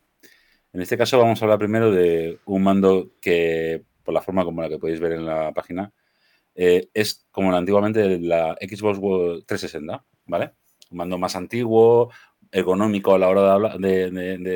En 0.74 0.82
este 0.82 0.98
caso 0.98 1.18
vamos 1.20 1.42
a 1.42 1.46
hablar 1.46 1.60
primero 1.60 1.90
de 1.90 2.40
un 2.48 2.64
mando 2.64 3.14
que, 3.22 3.86
por 4.04 4.14
la 4.14 4.22
forma 4.22 4.44
como 4.44 4.62
la 4.62 4.68
que 4.68 4.78
podéis 4.78 5.00
ver 5.00 5.14
en 5.14 5.26
la 5.26 5.54
página, 5.54 5.94
eh, 6.54 6.90
es 6.94 7.26
como 7.32 7.50
la, 7.54 7.60
antiguamente 7.60 8.20
la 8.20 8.58
Xbox 8.60 9.46
360, 9.46 10.04
¿vale? 10.26 10.52
Un 10.92 10.98
mando 10.98 11.18
más 11.18 11.38
antiguo, 11.38 12.12
ergonómico 12.52 13.16
a 13.16 13.20
la 13.20 13.30
hora 13.30 13.78
de, 13.78 14.12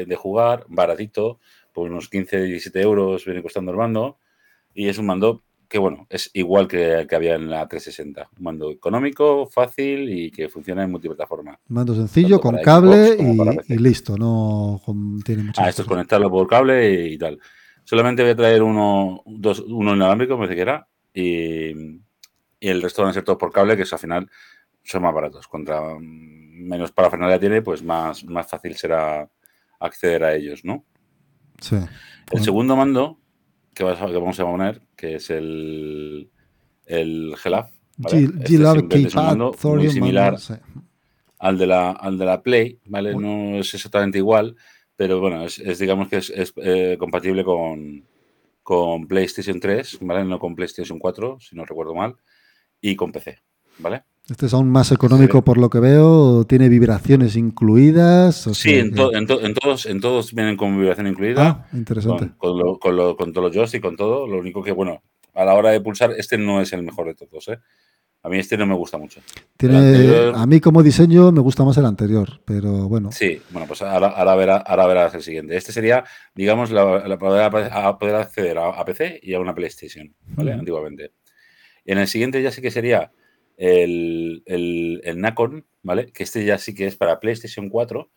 de 0.05 0.15
jugar, 0.17 0.65
baratito, 0.67 1.39
por 1.71 1.89
unos 1.89 2.09
15, 2.09 2.43
17 2.43 2.81
euros 2.81 3.23
viene 3.23 3.41
costando 3.41 3.71
el 3.71 3.77
mando, 3.77 4.19
y 4.73 4.89
es 4.89 4.97
un 4.97 5.05
mando 5.05 5.43
que 5.69 5.77
bueno, 5.77 6.07
es 6.09 6.31
igual 6.33 6.67
que 6.67 6.93
el 7.01 7.07
que 7.07 7.15
había 7.15 7.35
en 7.35 7.47
la 7.47 7.67
360. 7.67 8.29
Un 8.37 8.43
mando 8.43 8.71
económico, 8.71 9.45
fácil 9.45 10.09
y 10.09 10.31
que 10.31 10.49
funciona 10.49 10.83
en 10.83 10.89
multiplataforma. 10.89 11.59
Mando 11.67 11.93
sencillo, 11.93 12.41
con 12.41 12.57
cable 12.57 13.15
y, 13.67 13.77
listo, 13.77 14.17
no 14.17 14.81
tiene 15.23 15.43
mucho. 15.43 15.61
Ah, 15.61 15.69
esto 15.69 15.83
es 15.83 15.87
conectarlo 15.87 16.31
por 16.31 16.47
cable 16.47 17.07
y, 17.07 17.17
tal. 17.19 17.39
Solamente 17.83 18.23
voy 18.23 18.31
a 18.31 18.35
traer 18.35 18.63
uno, 18.63 19.21
dos, 19.27 19.59
uno 19.59 19.95
inalámbrico, 19.95 20.33
me 20.33 20.45
parece 20.45 20.55
que 20.55 20.61
era, 20.61 20.87
y, 21.13 22.01
el 22.61 22.81
resto 22.81 23.03
van 23.03 23.11
a 23.11 23.13
ser 23.13 23.23
todos 23.23 23.37
por 23.37 23.51
cable, 23.51 23.77
que 23.77 23.83
eso 23.83 23.95
al 23.95 24.01
final 24.01 24.29
son 24.83 25.03
más 25.03 25.13
baratos. 25.13 25.47
Contra 25.47 25.81
menos 25.99 26.91
parafernalia 26.91 27.39
tiene, 27.39 27.61
pues 27.61 27.83
más, 27.83 28.25
más 28.25 28.47
fácil 28.47 28.75
será 28.75 29.29
acceder 29.79 30.23
a 30.23 30.35
ellos, 30.35 30.65
¿no? 30.65 30.83
Sí. 31.61 31.77
El 32.31 32.43
segundo 32.43 32.75
mando 32.75 33.19
que, 33.73 33.83
vamos 33.83 34.39
a 34.39 34.45
poner, 34.45 34.81
que 34.95 35.15
es 35.15 35.29
el, 35.29 36.29
el 36.85 37.35
GLAF. 37.43 37.71
¿vale? 37.97 38.23
Este 38.23 38.55
es 38.55 39.15
un 39.15 39.51
muy 39.77 39.89
similar 39.89 40.37
al, 41.39 41.57
de 41.57 41.67
la, 41.67 41.91
al 41.91 42.17
de 42.17 42.25
la 42.25 42.41
Play, 42.41 42.79
¿vale? 42.85 43.15
No 43.15 43.59
es 43.59 43.73
exactamente 43.73 44.17
igual, 44.17 44.55
pero 44.95 45.19
bueno, 45.19 45.45
es, 45.45 45.79
digamos 45.79 46.09
que 46.09 46.17
es, 46.17 46.53
eh, 46.57 46.97
compatible 46.99 47.43
con, 47.43 48.05
con 48.63 49.07
PlayStation 49.07 49.59
3, 49.59 49.99
¿vale? 50.01 50.25
No 50.25 50.39
con 50.39 50.55
PlayStation 50.55 50.99
4, 50.99 51.39
si 51.39 51.55
no 51.55 51.65
recuerdo 51.65 51.95
mal, 51.95 52.15
y 52.81 52.95
con 52.95 53.11
PC, 53.11 53.39
¿vale? 53.79 54.03
Este 54.29 54.45
es 54.45 54.53
aún 54.53 54.69
más 54.69 54.91
económico 54.91 55.43
por 55.43 55.57
lo 55.57 55.69
que 55.69 55.79
veo, 55.79 56.45
tiene 56.45 56.69
vibraciones 56.69 57.35
incluidas. 57.35 58.49
sí, 58.53 58.75
en, 58.75 58.93
todos, 58.93 59.85
en 59.85 59.99
todos 60.01 60.33
vienen 60.33 60.55
con 60.55 60.77
vibración 60.79 61.07
incluida. 61.07 61.41
Ah, 61.41 61.67
interesante. 61.73 62.31
Con, 62.37 62.77
con, 62.77 63.33
todos 63.33 63.45
los 63.45 63.55
joysticks, 63.55 63.83
con 63.83 63.95
todo. 63.95 64.27
Lo 64.27 64.37
único 64.37 64.61
que, 64.61 64.71
bueno, 64.71 65.01
a 65.33 65.45
la 65.45 65.55
hora 65.55 65.71
de 65.71 65.81
pulsar, 65.81 66.11
este 66.17 66.37
no 66.37 66.61
es 66.61 66.71
el 66.73 66.83
mejor 66.83 67.07
de 67.07 67.15
todos. 67.15 67.47
¿eh? 67.47 67.59
A 68.21 68.29
mí 68.29 68.37
este 68.37 68.55
no 68.55 68.67
me 68.67 68.75
gusta 68.75 68.97
mucho. 68.97 69.21
Tiene, 69.57 70.31
A 70.35 70.45
mí 70.45 70.59
como 70.59 70.83
diseño 70.83 71.31
me 71.31 71.39
gusta 71.39 71.63
más 71.63 71.77
el 71.77 71.85
anterior, 71.85 72.41
pero 72.45 72.87
bueno. 72.87 73.11
Sí, 73.11 73.41
bueno, 73.49 73.67
pues 73.67 73.81
ahora, 73.81 74.09
ahora, 74.09 74.85
verás, 74.85 75.15
el 75.15 75.23
siguiente. 75.23 75.55
Este 75.55 75.71
sería, 75.71 76.03
digamos, 76.35 76.69
la, 76.69 77.17
poder, 77.17 77.43
acceder 78.15 78.57
a, 78.57 78.85
PC 78.85 79.21
y 79.23 79.33
a 79.33 79.39
una 79.39 79.55
PlayStation, 79.55 80.13
¿vale? 80.35 80.53
Antiguamente. 80.53 81.13
En 81.85 81.97
el 81.97 82.07
siguiente 82.07 82.43
ya 82.43 82.51
sí 82.51 82.61
que 82.61 82.69
sería 82.69 83.11
el, 83.59 84.41
el, 84.45 85.19
Nacon, 85.19 85.65
¿vale? 85.83 86.11
Que 86.13 86.23
este 86.23 86.45
ya 86.45 86.57
sí 86.57 86.73
que 86.73 86.87
es 86.87 86.95
para 86.95 87.19
PlayStation 87.19 87.67
4 87.69 88.09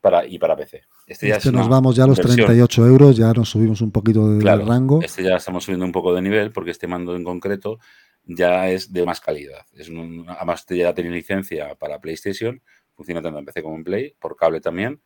para, 0.00 0.26
y 0.26 0.38
para 0.38 0.56
PC. 0.56 0.82
Este, 1.06 1.28
ya 1.28 1.36
este 1.36 1.50
nos 1.50 1.68
vamos 1.68 1.96
ya 1.96 2.04
a 2.04 2.06
los 2.06 2.20
38 2.20 2.86
euros, 2.86 3.16
ya 3.16 3.32
nos 3.32 3.48
subimos 3.48 3.80
un 3.80 3.90
poquito 3.90 4.28
de 4.30 4.44
rango. 4.56 5.00
Este 5.02 5.22
ya 5.22 5.36
estamos 5.36 5.64
subiendo 5.64 5.86
un 5.86 5.92
poco 5.92 6.14
de 6.14 6.20
nivel 6.20 6.52
porque 6.52 6.70
este 6.70 6.86
mando 6.86 7.16
en 7.16 7.24
concreto 7.24 7.78
ya 8.24 8.68
es 8.68 8.92
de 8.92 9.06
más 9.06 9.20
calidad. 9.20 9.64
Es 9.74 9.88
un, 9.88 10.26
además, 10.28 10.60
este 10.60 10.76
ya 10.76 10.94
tiene 10.94 11.10
licencia 11.10 11.74
para 11.76 11.98
PlayStation, 11.98 12.62
funciona 12.94 13.22
tanto 13.22 13.38
en 13.38 13.46
PC 13.46 13.62
como 13.62 13.76
en 13.76 13.84
Play, 13.84 14.14
por 14.20 14.36
cable 14.36 14.60
también. 14.60 15.00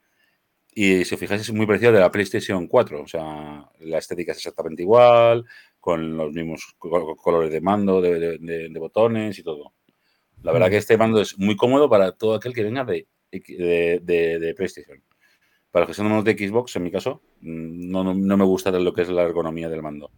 Y 0.74 1.04
si 1.04 1.14
os 1.14 1.20
fijáis, 1.20 1.42
es 1.42 1.52
muy 1.52 1.66
parecido 1.66 1.92
de 1.92 2.00
la 2.00 2.10
PlayStation 2.10 2.66
4. 2.66 3.00
O 3.00 3.06
sea, 3.06 3.70
la 3.78 3.98
estética 3.98 4.32
es 4.32 4.38
exactamente 4.38 4.82
igual, 4.82 5.44
con 5.78 6.16
los 6.16 6.32
mismos 6.32 6.74
colores 6.78 7.52
de 7.52 7.60
mando, 7.60 8.00
de 8.00 8.76
botones 8.80 9.38
y 9.38 9.44
todo. 9.44 9.72
La 10.44 10.52
verdad 10.52 10.68
que 10.68 10.76
este 10.76 10.98
mando 10.98 11.20
es 11.20 11.38
muy 11.38 11.56
cómodo 11.56 11.88
para 11.88 12.12
todo 12.12 12.34
aquel 12.34 12.52
que 12.52 12.62
venga 12.62 12.84
de, 12.84 13.06
de, 13.30 14.54
PlayStation. 14.54 15.02
Para 15.70 15.86
los 15.86 15.96
que 15.96 16.02
son 16.02 16.22
de 16.22 16.32
Xbox, 16.32 16.76
en 16.76 16.82
mi 16.84 16.90
caso, 16.90 17.22
mm, 17.40 17.90
no, 17.90 18.04
no, 18.04 18.36
me 18.36 18.44
gusta 18.44 18.70
lo 18.70 18.92
que 18.92 19.02
es 19.02 19.08
la 19.08 19.22
ergonomía 19.22 19.70
del 19.70 19.82
mando. 19.82 20.10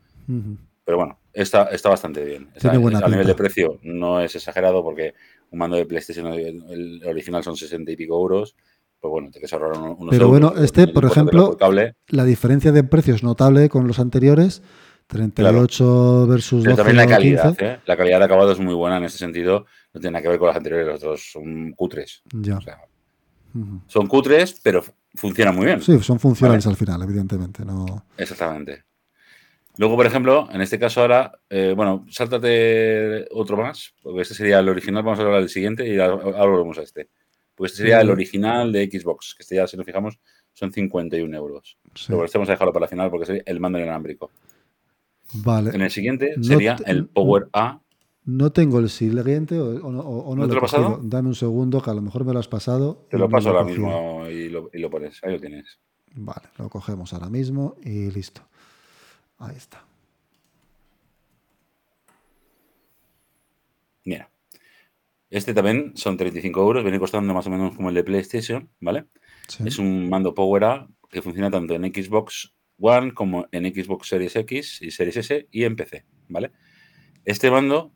Pero 0.84 0.98
bueno, 0.98 1.20
está, 1.32 1.64
está 1.66 1.90
bastante 1.90 2.24
bien. 2.24 2.48
a 2.62 3.08
nivel 3.08 3.26
de 3.26 3.34
precio 3.34 3.78
no 3.82 4.20
es 4.20 4.34
exagerado 4.34 4.82
porque 4.82 5.14
un 5.50 5.60
mando 5.60 5.76
de 5.76 5.86
PlayStation, 5.86 6.32
el 6.32 7.02
original 7.06 7.44
son 7.44 7.56
60 7.56 7.90
y 7.92 7.96
pico 7.96 8.20
euros. 8.20 8.56
Pues 9.00 9.10
bueno, 9.10 9.30
te 9.30 9.38
que 9.38 9.46
ahorrar 9.54 9.78
unos 9.78 10.10
Pero 10.10 10.28
bueno, 10.28 10.54
este, 10.56 10.88
por 10.88 11.04
ejemplo, 11.04 11.56
la 12.08 12.24
diferencia 12.24 12.72
de 12.72 12.82
precio 12.82 13.14
es 13.14 13.22
notable 13.22 13.68
con 13.68 13.86
los 13.86 14.00
anteriores. 14.00 14.62
38 15.08 16.26
versus 16.26 16.64
Pero 16.64 16.76
también 16.76 16.96
la 16.96 17.06
calidad, 17.06 17.54
¿eh? 17.62 17.78
La 17.86 17.96
calidad 17.96 18.18
de 18.18 18.24
acabado 18.24 18.50
es 18.50 18.58
muy 18.58 18.74
buena 18.74 18.96
en 18.96 19.04
este 19.04 19.18
sentido. 19.18 19.66
No 19.96 20.00
tiene 20.00 20.12
nada 20.12 20.22
que 20.22 20.28
ver 20.28 20.38
con 20.38 20.48
las 20.48 20.56
anteriores, 20.58 20.86
los 20.86 21.00
dos 21.00 21.30
son 21.32 21.72
cutres. 21.72 22.22
Ya. 22.30 22.58
Son 23.86 24.06
cutres, 24.06 24.60
pero 24.62 24.84
funcionan 25.14 25.56
muy 25.56 25.64
bien. 25.64 25.80
Sí, 25.80 25.98
son 26.00 26.20
funcionales 26.20 26.66
al 26.66 26.76
final, 26.76 27.02
evidentemente. 27.02 27.64
No... 27.64 28.04
Exactamente. 28.18 28.84
Luego, 29.78 29.96
por 29.96 30.04
ejemplo, 30.04 30.50
en 30.52 30.60
este 30.60 30.78
caso 30.78 31.00
ahora, 31.00 31.32
eh, 31.48 31.72
bueno, 31.74 32.04
sáltate 32.10 33.26
otro 33.30 33.56
más, 33.56 33.94
porque 34.02 34.20
este 34.20 34.34
sería 34.34 34.58
el 34.58 34.68
original, 34.68 35.02
vamos 35.02 35.18
a 35.18 35.22
hablar 35.22 35.40
del 35.40 35.48
siguiente 35.48 35.88
y 35.88 35.98
ahora 35.98 36.44
volvemos 36.44 36.76
a 36.76 36.82
este. 36.82 37.08
Porque 37.54 37.68
este 37.68 37.78
sería 37.78 38.02
el 38.02 38.10
original 38.10 38.70
de 38.72 38.90
Xbox, 38.90 39.34
que 39.34 39.44
este 39.44 39.56
ya, 39.56 39.66
si 39.66 39.78
nos 39.78 39.86
fijamos, 39.86 40.20
son 40.52 40.74
51 40.74 41.34
euros. 41.34 41.78
Pero 42.06 42.22
este 42.22 42.36
vamos 42.36 42.50
a 42.50 42.52
dejarlo 42.52 42.74
para 42.74 42.84
el 42.84 42.90
final 42.90 43.10
porque 43.10 43.32
es 43.32 43.42
el 43.46 43.60
mando 43.60 43.78
inalámbrico. 43.78 44.30
Vale. 45.32 45.70
En 45.74 45.80
el 45.80 45.90
siguiente 45.90 46.34
sería 46.42 46.76
el 46.84 47.08
Power 47.08 47.48
A. 47.54 47.80
No 48.26 48.50
tengo 48.50 48.80
el 48.80 48.90
siguiente 48.90 49.58
o, 49.60 49.86
o, 49.86 50.34
no, 50.34 50.48
te 50.48 50.54
lo 50.54 50.58
he 50.58 50.60
pasado? 50.60 51.00
Dame 51.00 51.28
un 51.28 51.36
segundo, 51.36 51.80
que 51.80 51.90
a 51.90 51.94
lo 51.94 52.02
mejor 52.02 52.24
me 52.24 52.32
lo 52.32 52.40
has 52.40 52.48
pasado. 52.48 53.06
Te 53.08 53.18
lo 53.18 53.28
paso 53.28 53.50
ahora 53.50 53.62
mismo 53.62 54.28
y 54.28 54.48
lo, 54.48 54.90
pones. 54.90 55.22
Ahí 55.22 55.32
lo 55.32 55.40
tienes. 55.40 55.78
Vale, 56.12 56.48
lo 56.58 56.68
cogemos 56.68 57.12
ahora 57.12 57.30
mismo 57.30 57.76
y 57.84 58.10
listo. 58.10 58.42
Ahí 59.38 59.54
está. 59.56 59.84
Mira. 64.04 64.28
Este 65.30 65.54
también 65.54 65.92
son 65.96 66.16
35 66.16 66.60
euros, 66.60 66.82
viene 66.82 66.98
costando 66.98 67.32
más 67.32 67.46
o 67.46 67.50
menos 67.50 67.76
como 67.76 67.90
el 67.90 67.94
de 67.94 68.04
PlayStation, 68.04 68.70
¿vale? 68.80 69.06
Sí. 69.46 69.64
Es 69.66 69.78
un 69.78 70.08
mando 70.08 70.34
Power 70.34 70.64
Up 70.64 70.94
que 71.10 71.22
funciona 71.22 71.50
tanto 71.50 71.74
en 71.74 71.82
Xbox 71.82 72.54
One 72.78 73.12
como 73.12 73.46
en 73.52 73.64
Xbox 73.72 74.08
Series 74.08 74.34
X 74.34 74.82
y 74.82 74.90
Series 74.90 75.16
S 75.16 75.48
y 75.50 75.64
en 75.64 75.76
PC, 75.76 76.04
¿vale? 76.28 76.52
Este 77.24 77.50
mando 77.50 77.92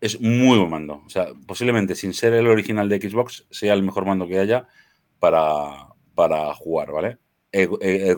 es 0.00 0.20
muy 0.20 0.58
buen 0.58 0.70
mando. 0.70 1.02
O 1.06 1.08
sea, 1.10 1.28
posiblemente 1.46 1.94
sin 1.94 2.14
ser 2.14 2.32
el 2.34 2.46
original 2.46 2.88
de 2.88 3.00
Xbox, 3.00 3.46
sea 3.50 3.74
el 3.74 3.82
mejor 3.82 4.06
mando 4.06 4.26
que 4.26 4.38
haya 4.38 4.66
para, 5.18 5.88
para 6.14 6.52
jugar, 6.54 6.92
¿vale? 6.92 7.18
E- 7.52 7.68
e- 7.80 8.14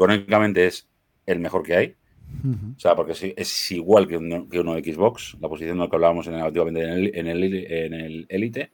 es 0.66 0.88
el 1.26 1.40
mejor 1.40 1.62
que 1.62 1.76
hay. 1.76 1.96
O 2.76 2.80
sea, 2.80 2.96
porque 2.96 3.12
es, 3.12 3.22
es 3.22 3.72
igual 3.72 4.08
que 4.08 4.16
uno, 4.16 4.48
que 4.48 4.60
uno 4.60 4.74
de 4.74 4.82
Xbox, 4.82 5.36
la 5.40 5.48
posición 5.48 5.76
de 5.76 5.84
lo 5.84 5.90
que 5.90 5.96
hablábamos 5.96 6.26
en 6.26 6.34
el, 6.34 6.44
últimamente 6.44 6.82
en 6.82 6.88
el, 6.88 7.16
en 7.16 7.26
el, 7.26 7.44
en 7.44 7.94
el 7.94 8.26
Elite, 8.28 8.72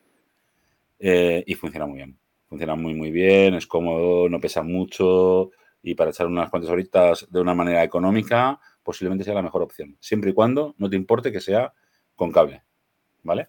eh, 0.98 1.44
y 1.46 1.54
funciona 1.54 1.86
muy 1.86 1.96
bien. 1.96 2.18
Funciona 2.48 2.74
muy, 2.76 2.94
muy 2.94 3.10
bien, 3.10 3.54
es 3.54 3.66
cómodo, 3.66 4.28
no 4.28 4.40
pesa 4.40 4.62
mucho, 4.62 5.50
y 5.82 5.94
para 5.94 6.10
echar 6.10 6.26
unas 6.26 6.50
cuantas 6.50 6.70
horitas 6.70 7.26
de 7.30 7.40
una 7.40 7.54
manera 7.54 7.84
económica, 7.84 8.58
posiblemente 8.82 9.24
sea 9.24 9.34
la 9.34 9.42
mejor 9.42 9.62
opción. 9.62 9.96
Siempre 10.00 10.30
y 10.30 10.34
cuando 10.34 10.74
no 10.78 10.88
te 10.88 10.96
importe 10.96 11.30
que 11.30 11.40
sea 11.40 11.72
con 12.16 12.32
cable, 12.32 12.62
¿vale? 13.28 13.48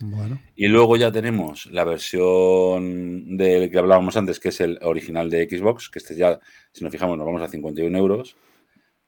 Bueno, 0.00 0.40
Y 0.54 0.68
luego 0.68 0.96
ya 0.96 1.10
tenemos 1.10 1.66
la 1.66 1.82
versión 1.82 3.36
del 3.36 3.68
que 3.68 3.78
hablábamos 3.78 4.16
antes, 4.16 4.38
que 4.38 4.50
es 4.50 4.60
el 4.60 4.78
original 4.82 5.28
de 5.28 5.48
Xbox, 5.48 5.90
que 5.90 5.98
este 5.98 6.14
ya, 6.14 6.38
si 6.70 6.84
nos 6.84 6.92
fijamos, 6.92 7.18
nos 7.18 7.26
vamos 7.26 7.42
a 7.42 7.48
51 7.48 7.98
euros. 7.98 8.36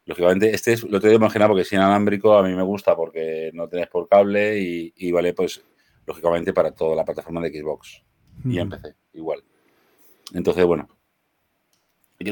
Lógicamente, 0.04 0.52
este 0.52 0.72
es, 0.72 0.82
lo 0.82 1.00
te 1.00 1.06
digo 1.06 1.20
imaginar 1.20 1.46
porque 1.46 1.62
es 1.62 1.72
inalámbrico, 1.72 2.36
a 2.36 2.42
mí 2.42 2.52
me 2.54 2.64
gusta 2.64 2.96
porque 2.96 3.52
no 3.54 3.68
tenés 3.68 3.86
por 3.86 4.08
cable 4.08 4.58
y, 4.58 4.92
y 4.96 5.12
vale, 5.12 5.32
pues, 5.32 5.62
lógicamente 6.06 6.52
para 6.52 6.72
toda 6.72 6.96
la 6.96 7.04
plataforma 7.04 7.40
de 7.40 7.50
Xbox 7.50 8.02
y 8.44 8.58
en. 8.58 8.68
PC, 8.68 8.94
igual. 9.12 9.44
Entonces, 10.32 10.64
bueno. 10.64 10.88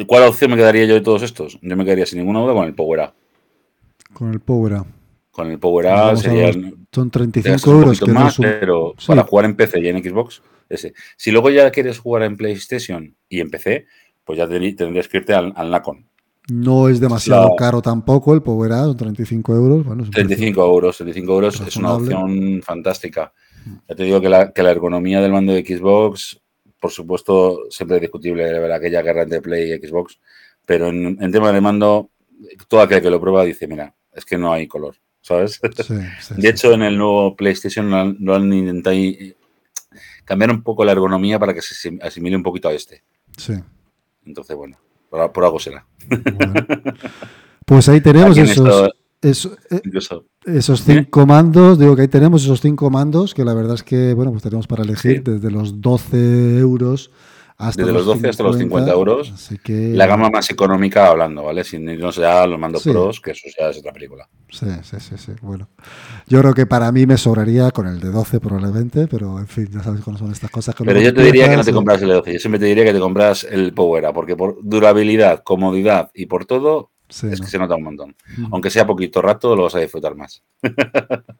¿Cuál 0.06 0.24
opción 0.24 0.50
me 0.50 0.56
quedaría 0.56 0.84
yo 0.84 0.94
de 0.94 1.00
todos 1.00 1.22
estos? 1.22 1.58
Yo 1.62 1.76
me 1.76 1.84
quedaría 1.84 2.04
sin 2.04 2.18
ninguna 2.18 2.40
duda 2.40 2.52
con 2.52 2.66
el 2.66 2.74
Power 2.74 3.00
Up. 3.00 3.12
con 4.12 4.32
el 4.32 4.40
Power 4.40 4.72
Up. 4.74 4.86
Con 5.38 5.50
el 5.52 5.58
Power 5.60 5.86
a 5.86 6.16
Son 6.16 7.10
te 7.10 7.18
35 7.18 7.52
gastas 7.52 7.66
un 7.68 7.74
euros, 7.82 8.00
que 8.00 8.12
más, 8.12 8.38
un- 8.40 8.44
pero 8.44 8.94
sí. 8.98 9.06
para 9.06 9.22
jugar 9.22 9.44
en 9.44 9.54
PC 9.56 9.80
y 9.80 9.88
en 9.88 10.02
Xbox, 10.02 10.42
ese. 10.68 10.94
Si 11.16 11.30
luego 11.30 11.48
ya 11.50 11.70
quieres 11.70 11.98
jugar 12.00 12.24
en 12.24 12.36
PlayStation 12.36 13.14
y 13.28 13.40
en 13.40 13.48
PC, 13.50 13.86
pues 14.24 14.36
ya 14.38 14.48
tendrías 14.48 15.06
que 15.06 15.18
irte 15.18 15.32
al, 15.34 15.52
al 15.54 15.70
Nacon. 15.70 16.06
No 16.50 16.88
es 16.88 16.98
demasiado 16.98 17.50
La- 17.50 17.56
caro 17.56 17.80
tampoco 17.82 18.34
el 18.34 18.42
Power 18.42 18.72
Up, 18.72 18.84
son 18.88 18.96
35 18.96 19.54
euros. 19.54 19.84
Bueno, 19.86 20.02
es 20.02 20.08
un 20.08 20.12
precio- 20.12 20.26
35 20.28 20.64
euros. 20.64 20.96
35 20.96 21.32
euros 21.34 21.60
es 21.60 21.76
una 21.76 21.94
opción 21.94 22.60
fantástica. 22.64 23.32
Ya 23.88 23.94
te 23.94 24.02
digo 24.02 24.20
que 24.20 24.28
la, 24.28 24.50
que 24.52 24.62
la 24.64 24.70
ergonomía 24.72 25.20
del 25.20 25.30
mando 25.32 25.52
de 25.52 25.64
Xbox, 25.64 26.40
por 26.80 26.90
supuesto, 26.90 27.60
siempre 27.70 27.98
es 27.98 28.00
discutible 28.02 28.44
de 28.44 28.58
ver 28.58 28.72
aquella 28.72 29.02
guerra 29.02 29.22
entre 29.22 29.40
Play 29.42 29.72
y 29.72 29.86
Xbox, 29.86 30.18
pero 30.66 30.88
en, 30.88 31.16
en 31.22 31.30
tema 31.32 31.52
de 31.52 31.60
mando, 31.60 32.10
todo 32.66 32.80
aquel 32.80 33.02
que 33.02 33.10
lo 33.10 33.20
prueba 33.20 33.44
dice, 33.44 33.66
mira, 33.68 33.94
es 34.12 34.24
que 34.24 34.38
no 34.38 34.52
hay 34.52 34.66
color, 34.66 34.96
¿sabes? 35.20 35.60
Sí, 35.62 35.82
sí, 35.82 35.94
De 36.36 36.42
sí. 36.42 36.46
hecho, 36.48 36.72
en 36.72 36.82
el 36.82 36.96
nuevo 36.98 37.36
PlayStation 37.36 37.90
lo 37.90 37.96
han, 37.96 38.16
lo 38.20 38.34
han 38.34 38.52
intentado 38.52 38.94
eh, 38.96 39.36
cambiar 40.24 40.50
un 40.50 40.62
poco 40.62 40.84
la 40.84 40.92
ergonomía 40.92 41.38
para 41.38 41.54
que 41.54 41.62
se 41.62 41.74
asim- 41.74 42.02
asimile 42.02 42.36
un 42.36 42.42
poquito 42.42 42.68
a 42.68 42.72
este. 42.72 43.02
Sí. 43.36 43.54
Entonces, 44.26 44.56
bueno, 44.56 44.78
por, 45.10 45.32
por 45.32 45.44
algo 45.44 45.58
será. 45.58 45.86
Bueno. 46.08 46.54
Pues 47.64 47.88
ahí 47.88 48.00
tenemos 48.00 48.36
esos, 48.38 48.90
eh, 49.22 49.32
esos 50.46 50.86
Dime. 50.86 51.02
cinco 51.04 51.26
mandos. 51.26 51.78
Digo 51.78 51.94
que 51.96 52.02
ahí 52.02 52.08
tenemos 52.08 52.42
esos 52.44 52.60
cinco 52.60 52.90
mandos 52.90 53.34
que 53.34 53.44
la 53.44 53.54
verdad 53.54 53.74
es 53.74 53.82
que, 53.82 54.14
bueno, 54.14 54.30
pues 54.30 54.42
tenemos 54.42 54.66
para 54.66 54.82
elegir 54.84 55.22
desde 55.22 55.50
los 55.50 55.80
12 55.80 56.58
euros 56.58 57.10
hasta 57.58 57.82
Desde 57.82 57.92
los 57.92 58.06
12 58.06 58.28
hasta 58.28 58.44
los 58.44 58.56
50 58.56 58.92
euros. 58.92 59.32
Así 59.32 59.58
que, 59.58 59.90
la 59.92 60.06
gama 60.06 60.30
más 60.30 60.48
económica 60.48 61.08
hablando, 61.08 61.42
¿vale? 61.42 61.64
Sin 61.64 61.88
irnos 61.88 62.14
ya 62.14 62.42
a 62.42 62.46
los 62.46 62.58
mandos 62.58 62.82
Sí. 62.84 62.90
pros, 62.90 63.20
que 63.20 63.32
eso 63.32 63.48
ya 63.58 63.68
es 63.68 63.78
otra 63.78 63.92
película. 63.92 64.28
Sí, 64.48 64.66
sí, 64.82 64.96
sí, 65.00 65.18
sí. 65.18 65.32
Bueno, 65.42 65.68
yo 66.28 66.40
creo 66.40 66.54
que 66.54 66.66
para 66.66 66.92
mí 66.92 67.04
me 67.04 67.18
sobraría 67.18 67.72
con 67.72 67.88
el 67.88 67.98
de 67.98 68.10
12 68.10 68.38
probablemente, 68.38 69.08
pero 69.08 69.40
en 69.40 69.48
fin, 69.48 69.68
ya 69.72 69.82
sabes 69.82 70.02
cómo 70.02 70.16
son 70.16 70.30
estas 70.30 70.50
cosas. 70.50 70.74
que 70.76 70.84
Pero 70.84 71.00
yo 71.00 71.12
te 71.12 71.22
diría 71.22 71.50
que 71.50 71.56
no 71.56 71.64
te 71.64 71.72
compras 71.72 72.00
el 72.00 72.10
12. 72.10 72.32
Yo 72.34 72.38
siempre 72.38 72.60
te 72.60 72.66
diría 72.66 72.84
que 72.84 72.92
te 72.92 73.00
compras 73.00 73.44
el 73.50 73.74
Power 73.74 74.04
porque 74.14 74.36
por 74.36 74.58
durabilidad, 74.62 75.42
comodidad 75.42 76.10
y 76.14 76.26
por 76.26 76.46
todo, 76.46 76.92
Sí, 77.08 77.26
es 77.28 77.40
¿no? 77.40 77.44
que 77.46 77.50
se 77.50 77.58
nota 77.58 77.74
un 77.74 77.82
montón. 77.84 78.14
Aunque 78.52 78.70
sea 78.70 78.86
poquito 78.86 79.22
rato, 79.22 79.56
lo 79.56 79.64
vas 79.64 79.74
a 79.74 79.80
disfrutar 79.80 80.14
más. 80.14 80.42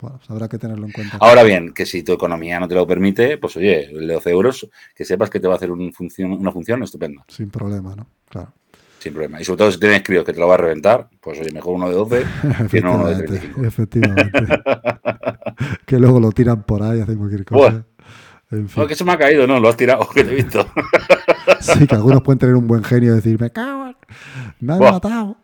Bueno, 0.00 0.16
pues 0.18 0.30
habrá 0.30 0.48
que 0.48 0.58
tenerlo 0.58 0.86
en 0.86 0.92
cuenta. 0.92 1.16
Ahora 1.20 1.42
bien, 1.42 1.72
que 1.72 1.84
si 1.84 2.04
tu 2.04 2.12
economía 2.12 2.60
no 2.60 2.68
te 2.68 2.76
lo 2.76 2.86
permite, 2.86 3.36
pues 3.36 3.56
oye, 3.56 3.86
el 3.90 4.06
de 4.06 4.14
12 4.14 4.30
euros, 4.30 4.68
que 4.94 5.04
sepas 5.04 5.28
que 5.28 5.40
te 5.40 5.48
va 5.48 5.54
a 5.54 5.56
hacer 5.56 5.72
un 5.72 5.92
función, 5.92 6.32
una 6.32 6.52
función 6.52 6.82
estupenda, 6.84 7.24
Sin 7.26 7.50
problema, 7.50 7.96
¿no? 7.96 8.06
Claro. 8.28 8.52
sin 9.00 9.12
problema. 9.12 9.40
Y 9.40 9.44
sobre 9.44 9.58
todo 9.58 9.72
si 9.72 9.80
tienes 9.80 10.02
críos 10.04 10.24
que 10.24 10.32
te 10.32 10.38
lo 10.38 10.46
va 10.46 10.54
a 10.54 10.58
reventar, 10.58 11.08
pues 11.20 11.40
oye, 11.40 11.50
mejor 11.52 11.74
uno 11.74 11.88
de 11.88 11.94
12 11.96 12.24
que 12.70 12.80
no 12.80 12.94
uno 12.94 13.08
de 13.08 13.14
Efectivamente, 13.14 13.38
35. 13.56 13.64
efectivamente. 13.66 14.62
que 15.86 15.98
luego 15.98 16.20
lo 16.20 16.30
tiran 16.30 16.62
por 16.62 16.82
ahí, 16.84 17.00
hacen 17.00 17.18
cualquier 17.18 17.44
cosa. 17.44 17.70
Buah. 17.70 17.82
En 18.50 18.68
fin. 18.68 18.82
Oh, 18.82 18.86
que 18.86 18.94
se 18.94 19.04
me 19.04 19.12
ha 19.12 19.18
caído, 19.18 19.46
no, 19.46 19.60
lo 19.60 19.68
has 19.68 19.76
tirado, 19.76 20.08
que 20.08 20.24
te 20.24 20.32
he 20.32 20.34
visto. 20.36 20.66
Sí, 21.60 21.86
que 21.86 21.94
algunos 21.94 22.22
pueden 22.22 22.38
tener 22.38 22.54
un 22.54 22.66
buen 22.68 22.84
genio 22.84 23.12
y 23.12 23.16
decir, 23.16 23.40
me 23.40 23.50
cago, 23.50 23.92
me 24.60 24.72
han 24.74 24.78
Buah. 24.78 24.92
matado. 24.92 25.36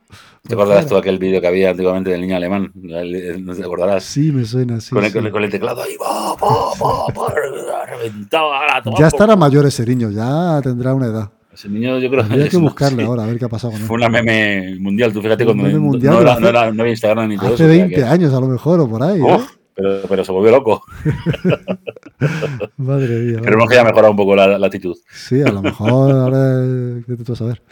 ¿Te 0.47 0.55
acordarás 0.55 0.87
tú 0.87 0.97
aquel 0.97 1.19
vídeo 1.19 1.41
que 1.41 1.47
había 1.49 1.71
antiguamente 1.71 2.11
del 2.11 2.21
niño 2.21 2.37
alemán? 2.37 2.71
¿No 2.75 3.55
te 3.55 3.63
acordarás? 3.65 4.05
Sí, 4.05 4.31
me 4.31 4.45
suena 4.45 4.77
así. 4.77 4.91
con, 4.91 5.03
el, 5.03 5.11
sí. 5.11 5.17
con 5.17 5.27
el- 5.27 5.33
con 5.33 5.43
el 5.43 5.51
teclado 5.51 5.83
ahí, 5.83 5.97
va, 5.97 6.35
va, 6.41 7.13
va, 7.13 7.85
reventado. 7.85 8.53
ahora, 8.55 8.81
toma 8.83 8.99
Ya 8.99 9.09
estará 9.09 9.35
mayor 9.35 9.67
ese 9.67 9.85
niño, 9.87 10.11
ya 10.11 10.61
tendrá 10.63 10.95
una 10.95 11.07
edad. 11.07 11.31
Ese 11.53 11.69
niño, 11.69 11.99
yo 11.99 12.09
creo 12.11 12.23
Habría 12.23 12.45
que 12.45 12.51
sí, 12.51 12.57
buscarle 12.59 13.03
sí. 13.03 13.09
ahora, 13.09 13.25
a 13.25 13.27
ver 13.27 13.39
qué 13.39 13.45
ha 13.47 13.49
pasado 13.49 13.73
con 13.73 13.81
él. 13.81 13.87
Fue 13.87 13.97
una 13.97 14.09
meme 14.09 14.77
mundial, 14.79 15.13
tú 15.13 15.21
fíjate 15.23 15.45
cuando 15.45 15.63
meme 15.65 15.75
no, 15.77 15.81
mundial, 15.81 16.15
no 16.15 16.21
era, 16.21 16.31
no, 16.33 16.37
hace- 16.39 16.49
era- 16.49 16.73
no 16.73 16.83
había 16.83 16.93
Instagram 16.93 17.29
ni 17.29 17.37
todo 17.37 17.47
Hace 17.47 17.55
eso. 17.55 17.65
sea 17.65 17.67
20 17.67 17.95
que- 17.97 18.05
años 18.05 18.35
a 18.35 18.41
lo 18.41 18.47
mejor, 18.49 18.81
o 18.81 18.89
por 18.89 19.03
ahí. 19.03 19.21
¿eh? 19.21 19.39
Pero, 19.75 20.03
pero 20.09 20.25
se 20.25 20.33
volvió 20.33 20.53
loco. 20.53 20.83
Madre 22.77 23.19
mía. 23.21 23.41
Madre 23.41 23.57
que 23.69 23.75
haya 23.75 23.85
mejorado 23.85 24.11
un 24.13 24.17
poco 24.17 24.37
la, 24.37 24.59
la 24.59 24.67
actitud. 24.67 24.97
Sí, 25.13 25.43
a 25.43 25.51
lo 25.51 25.63
mejor 25.63 26.13
ahora 26.15 27.03
¿qué 27.07 27.17
te 27.17 27.25
tú 27.25 27.33
a 27.33 27.37
saber. 27.37 27.63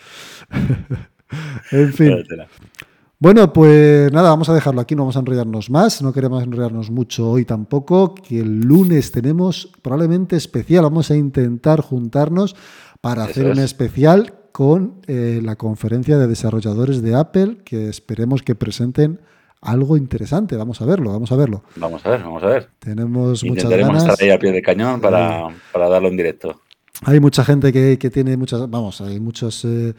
en 1.70 1.92
fin. 1.92 2.24
Bueno, 3.18 3.52
pues 3.52 4.10
nada, 4.10 4.30
vamos 4.30 4.48
a 4.48 4.54
dejarlo 4.54 4.80
aquí, 4.80 4.96
no 4.96 5.02
vamos 5.02 5.16
a 5.16 5.20
enrollarnos 5.20 5.70
más, 5.70 6.02
no 6.02 6.12
queremos 6.12 6.42
enrollarnos 6.42 6.90
mucho 6.90 7.30
hoy 7.30 7.44
tampoco, 7.44 8.16
que 8.16 8.40
el 8.40 8.62
lunes 8.62 9.12
tenemos 9.12 9.70
probablemente 9.80 10.34
especial, 10.34 10.82
vamos 10.82 11.12
a 11.12 11.16
intentar 11.16 11.82
juntarnos 11.82 12.56
para 13.00 13.22
Eso 13.22 13.30
hacer 13.30 13.46
un 13.46 13.58
es. 13.58 13.64
especial 13.66 14.34
con 14.50 15.00
eh, 15.06 15.40
la 15.40 15.54
conferencia 15.54 16.18
de 16.18 16.26
desarrolladores 16.26 17.00
de 17.00 17.14
Apple, 17.14 17.58
que 17.64 17.88
esperemos 17.88 18.42
que 18.42 18.56
presenten 18.56 19.20
algo 19.62 19.96
interesante, 19.96 20.56
vamos 20.56 20.80
a 20.82 20.84
verlo, 20.84 21.12
vamos 21.12 21.32
a 21.32 21.36
verlo. 21.36 21.62
Vamos 21.76 22.04
a 22.04 22.10
ver, 22.10 22.20
vamos 22.22 22.42
a 22.42 22.46
ver. 22.46 22.68
Tenemos 22.78 23.42
muchas 23.44 23.44
Intentaremos 23.64 23.94
ganas. 23.94 24.02
estar 24.12 24.24
ahí 24.24 24.30
al 24.30 24.38
pie 24.38 24.52
del 24.52 24.62
cañón 24.62 25.00
para, 25.00 25.48
para 25.72 25.88
darlo 25.88 26.08
en 26.08 26.16
directo. 26.16 26.60
Hay 27.04 27.18
mucha 27.20 27.44
gente 27.44 27.72
que, 27.72 27.96
que 27.98 28.10
tiene 28.10 28.36
muchas, 28.36 28.68
vamos, 28.68 29.00
hay 29.00 29.18
muchos, 29.20 29.64
eh, 29.64 29.94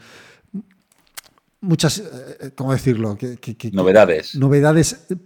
muchas, 1.60 1.98
eh, 1.98 2.50
¿cómo 2.54 2.72
decirlo? 2.72 3.16
Que, 3.16 3.36
que- 3.36 3.56
que- 3.56 3.70
Novedades. 3.70 4.34
novedades 4.36 5.06
eh, 5.10 5.16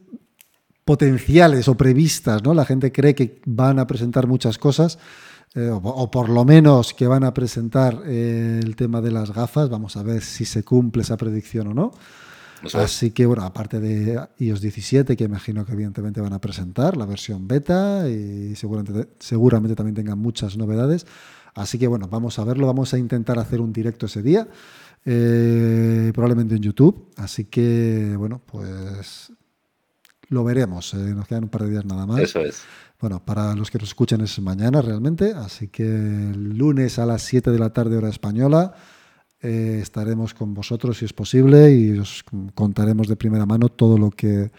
potenciales 0.84 1.68
o 1.68 1.76
previstas, 1.76 2.42
¿no? 2.42 2.54
La 2.54 2.64
gente 2.64 2.92
cree 2.92 3.14
que 3.14 3.40
van 3.44 3.78
a 3.78 3.86
presentar 3.86 4.26
muchas 4.26 4.56
cosas, 4.58 4.98
eh, 5.54 5.68
o, 5.68 5.76
o 5.76 6.10
por 6.10 6.28
lo 6.28 6.44
menos 6.44 6.94
que 6.94 7.06
van 7.06 7.24
a 7.24 7.34
presentar 7.34 8.02
eh, 8.06 8.60
el 8.62 8.76
tema 8.76 9.00
de 9.00 9.10
las 9.10 9.32
gafas. 9.32 9.68
Vamos 9.68 9.96
a 9.96 10.02
ver 10.02 10.22
si 10.22 10.44
se 10.44 10.62
cumple 10.62 11.02
esa 11.02 11.16
predicción 11.16 11.68
o 11.68 11.74
no. 11.74 11.92
Así 12.74 13.10
que, 13.10 13.26
bueno, 13.26 13.42
aparte 13.42 13.80
de 13.80 14.20
iOS 14.38 14.60
17, 14.60 15.16
que 15.16 15.24
imagino 15.24 15.64
que 15.64 15.72
evidentemente 15.72 16.20
van 16.20 16.32
a 16.32 16.40
presentar 16.40 16.96
la 16.96 17.06
versión 17.06 17.46
beta 17.46 18.08
y 18.08 18.54
seguramente, 18.56 19.08
seguramente 19.18 19.76
también 19.76 19.94
tengan 19.94 20.18
muchas 20.18 20.56
novedades. 20.56 21.06
Así 21.54 21.78
que, 21.78 21.86
bueno, 21.86 22.08
vamos 22.08 22.38
a 22.38 22.44
verlo. 22.44 22.66
Vamos 22.66 22.94
a 22.94 22.98
intentar 22.98 23.38
hacer 23.38 23.60
un 23.60 23.72
directo 23.72 24.06
ese 24.06 24.22
día, 24.22 24.48
eh, 25.04 26.10
probablemente 26.14 26.54
en 26.56 26.62
YouTube. 26.62 27.08
Así 27.16 27.44
que, 27.44 28.14
bueno, 28.16 28.40
pues 28.44 29.32
lo 30.28 30.44
veremos. 30.44 30.94
eh, 30.94 30.98
nos 30.98 31.26
quedan 31.26 31.44
un 31.44 31.50
par 31.50 31.62
de 31.62 31.70
días 31.70 31.84
nada 31.84 32.06
más. 32.06 32.20
Eso 32.20 32.40
es. 32.40 32.62
Bueno, 33.00 33.24
para 33.24 33.54
los 33.54 33.70
que 33.70 33.78
nos 33.78 33.88
escuchen 33.88 34.20
es 34.22 34.38
mañana 34.40 34.82
realmente, 34.82 35.32
así 35.32 35.68
que 35.68 35.84
el 35.84 36.58
lunes 36.58 36.98
a 36.98 37.06
las 37.06 37.22
7 37.22 37.52
de 37.52 37.58
la 37.58 37.72
tarde 37.72 37.96
hora 37.96 38.08
española 38.08 38.74
eh, 39.42 39.78
estaremos 39.82 40.34
con 40.34 40.54
vosotros 40.54 40.98
si 40.98 41.04
es 41.04 41.12
posible 41.12 41.72
y 41.72 41.98
os 41.98 42.24
contaremos 42.54 43.08
de 43.08 43.16
primera 43.16 43.46
mano 43.46 43.68
todo 43.68 43.96
lo 43.96 44.10
que, 44.10 44.50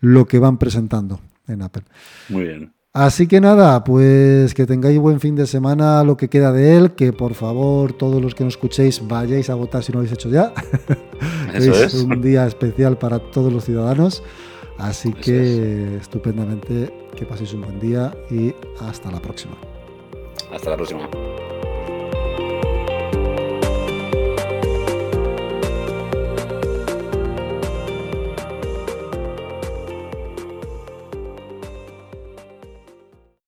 lo 0.00 0.26
que 0.26 0.38
van 0.38 0.58
presentando 0.58 1.20
en 1.48 1.62
Apple. 1.62 1.82
Muy 2.28 2.44
bien. 2.44 2.72
Así 2.94 3.26
que 3.26 3.40
nada, 3.40 3.82
pues 3.84 4.52
que 4.52 4.66
tengáis 4.66 4.98
buen 4.98 5.18
fin 5.18 5.34
de 5.34 5.46
semana, 5.46 6.04
lo 6.04 6.18
que 6.18 6.28
queda 6.28 6.52
de 6.52 6.76
él, 6.76 6.92
que 6.92 7.14
por 7.14 7.32
favor 7.32 7.94
todos 7.94 8.20
los 8.20 8.34
que 8.34 8.44
nos 8.44 8.54
escuchéis 8.54 9.06
vayáis 9.08 9.48
a 9.48 9.54
votar 9.54 9.82
si 9.82 9.92
no 9.92 9.96
lo 9.96 10.00
habéis 10.00 10.12
hecho 10.12 10.28
ya. 10.28 10.52
Eso 11.54 11.72
es. 11.72 11.94
un 11.94 12.20
día 12.20 12.46
especial 12.46 12.98
para 12.98 13.18
todos 13.18 13.50
los 13.50 13.64
ciudadanos. 13.64 14.22
Así 14.76 15.12
que 15.12 15.96
estupendamente 15.96 16.92
que 17.16 17.24
paséis 17.24 17.54
un 17.54 17.62
buen 17.62 17.80
día 17.80 18.12
y 18.30 18.54
hasta 18.80 19.10
la 19.10 19.20
próxima. 19.20 19.56
Hasta 20.52 20.70
la 20.70 20.76
próxima. 20.76 21.08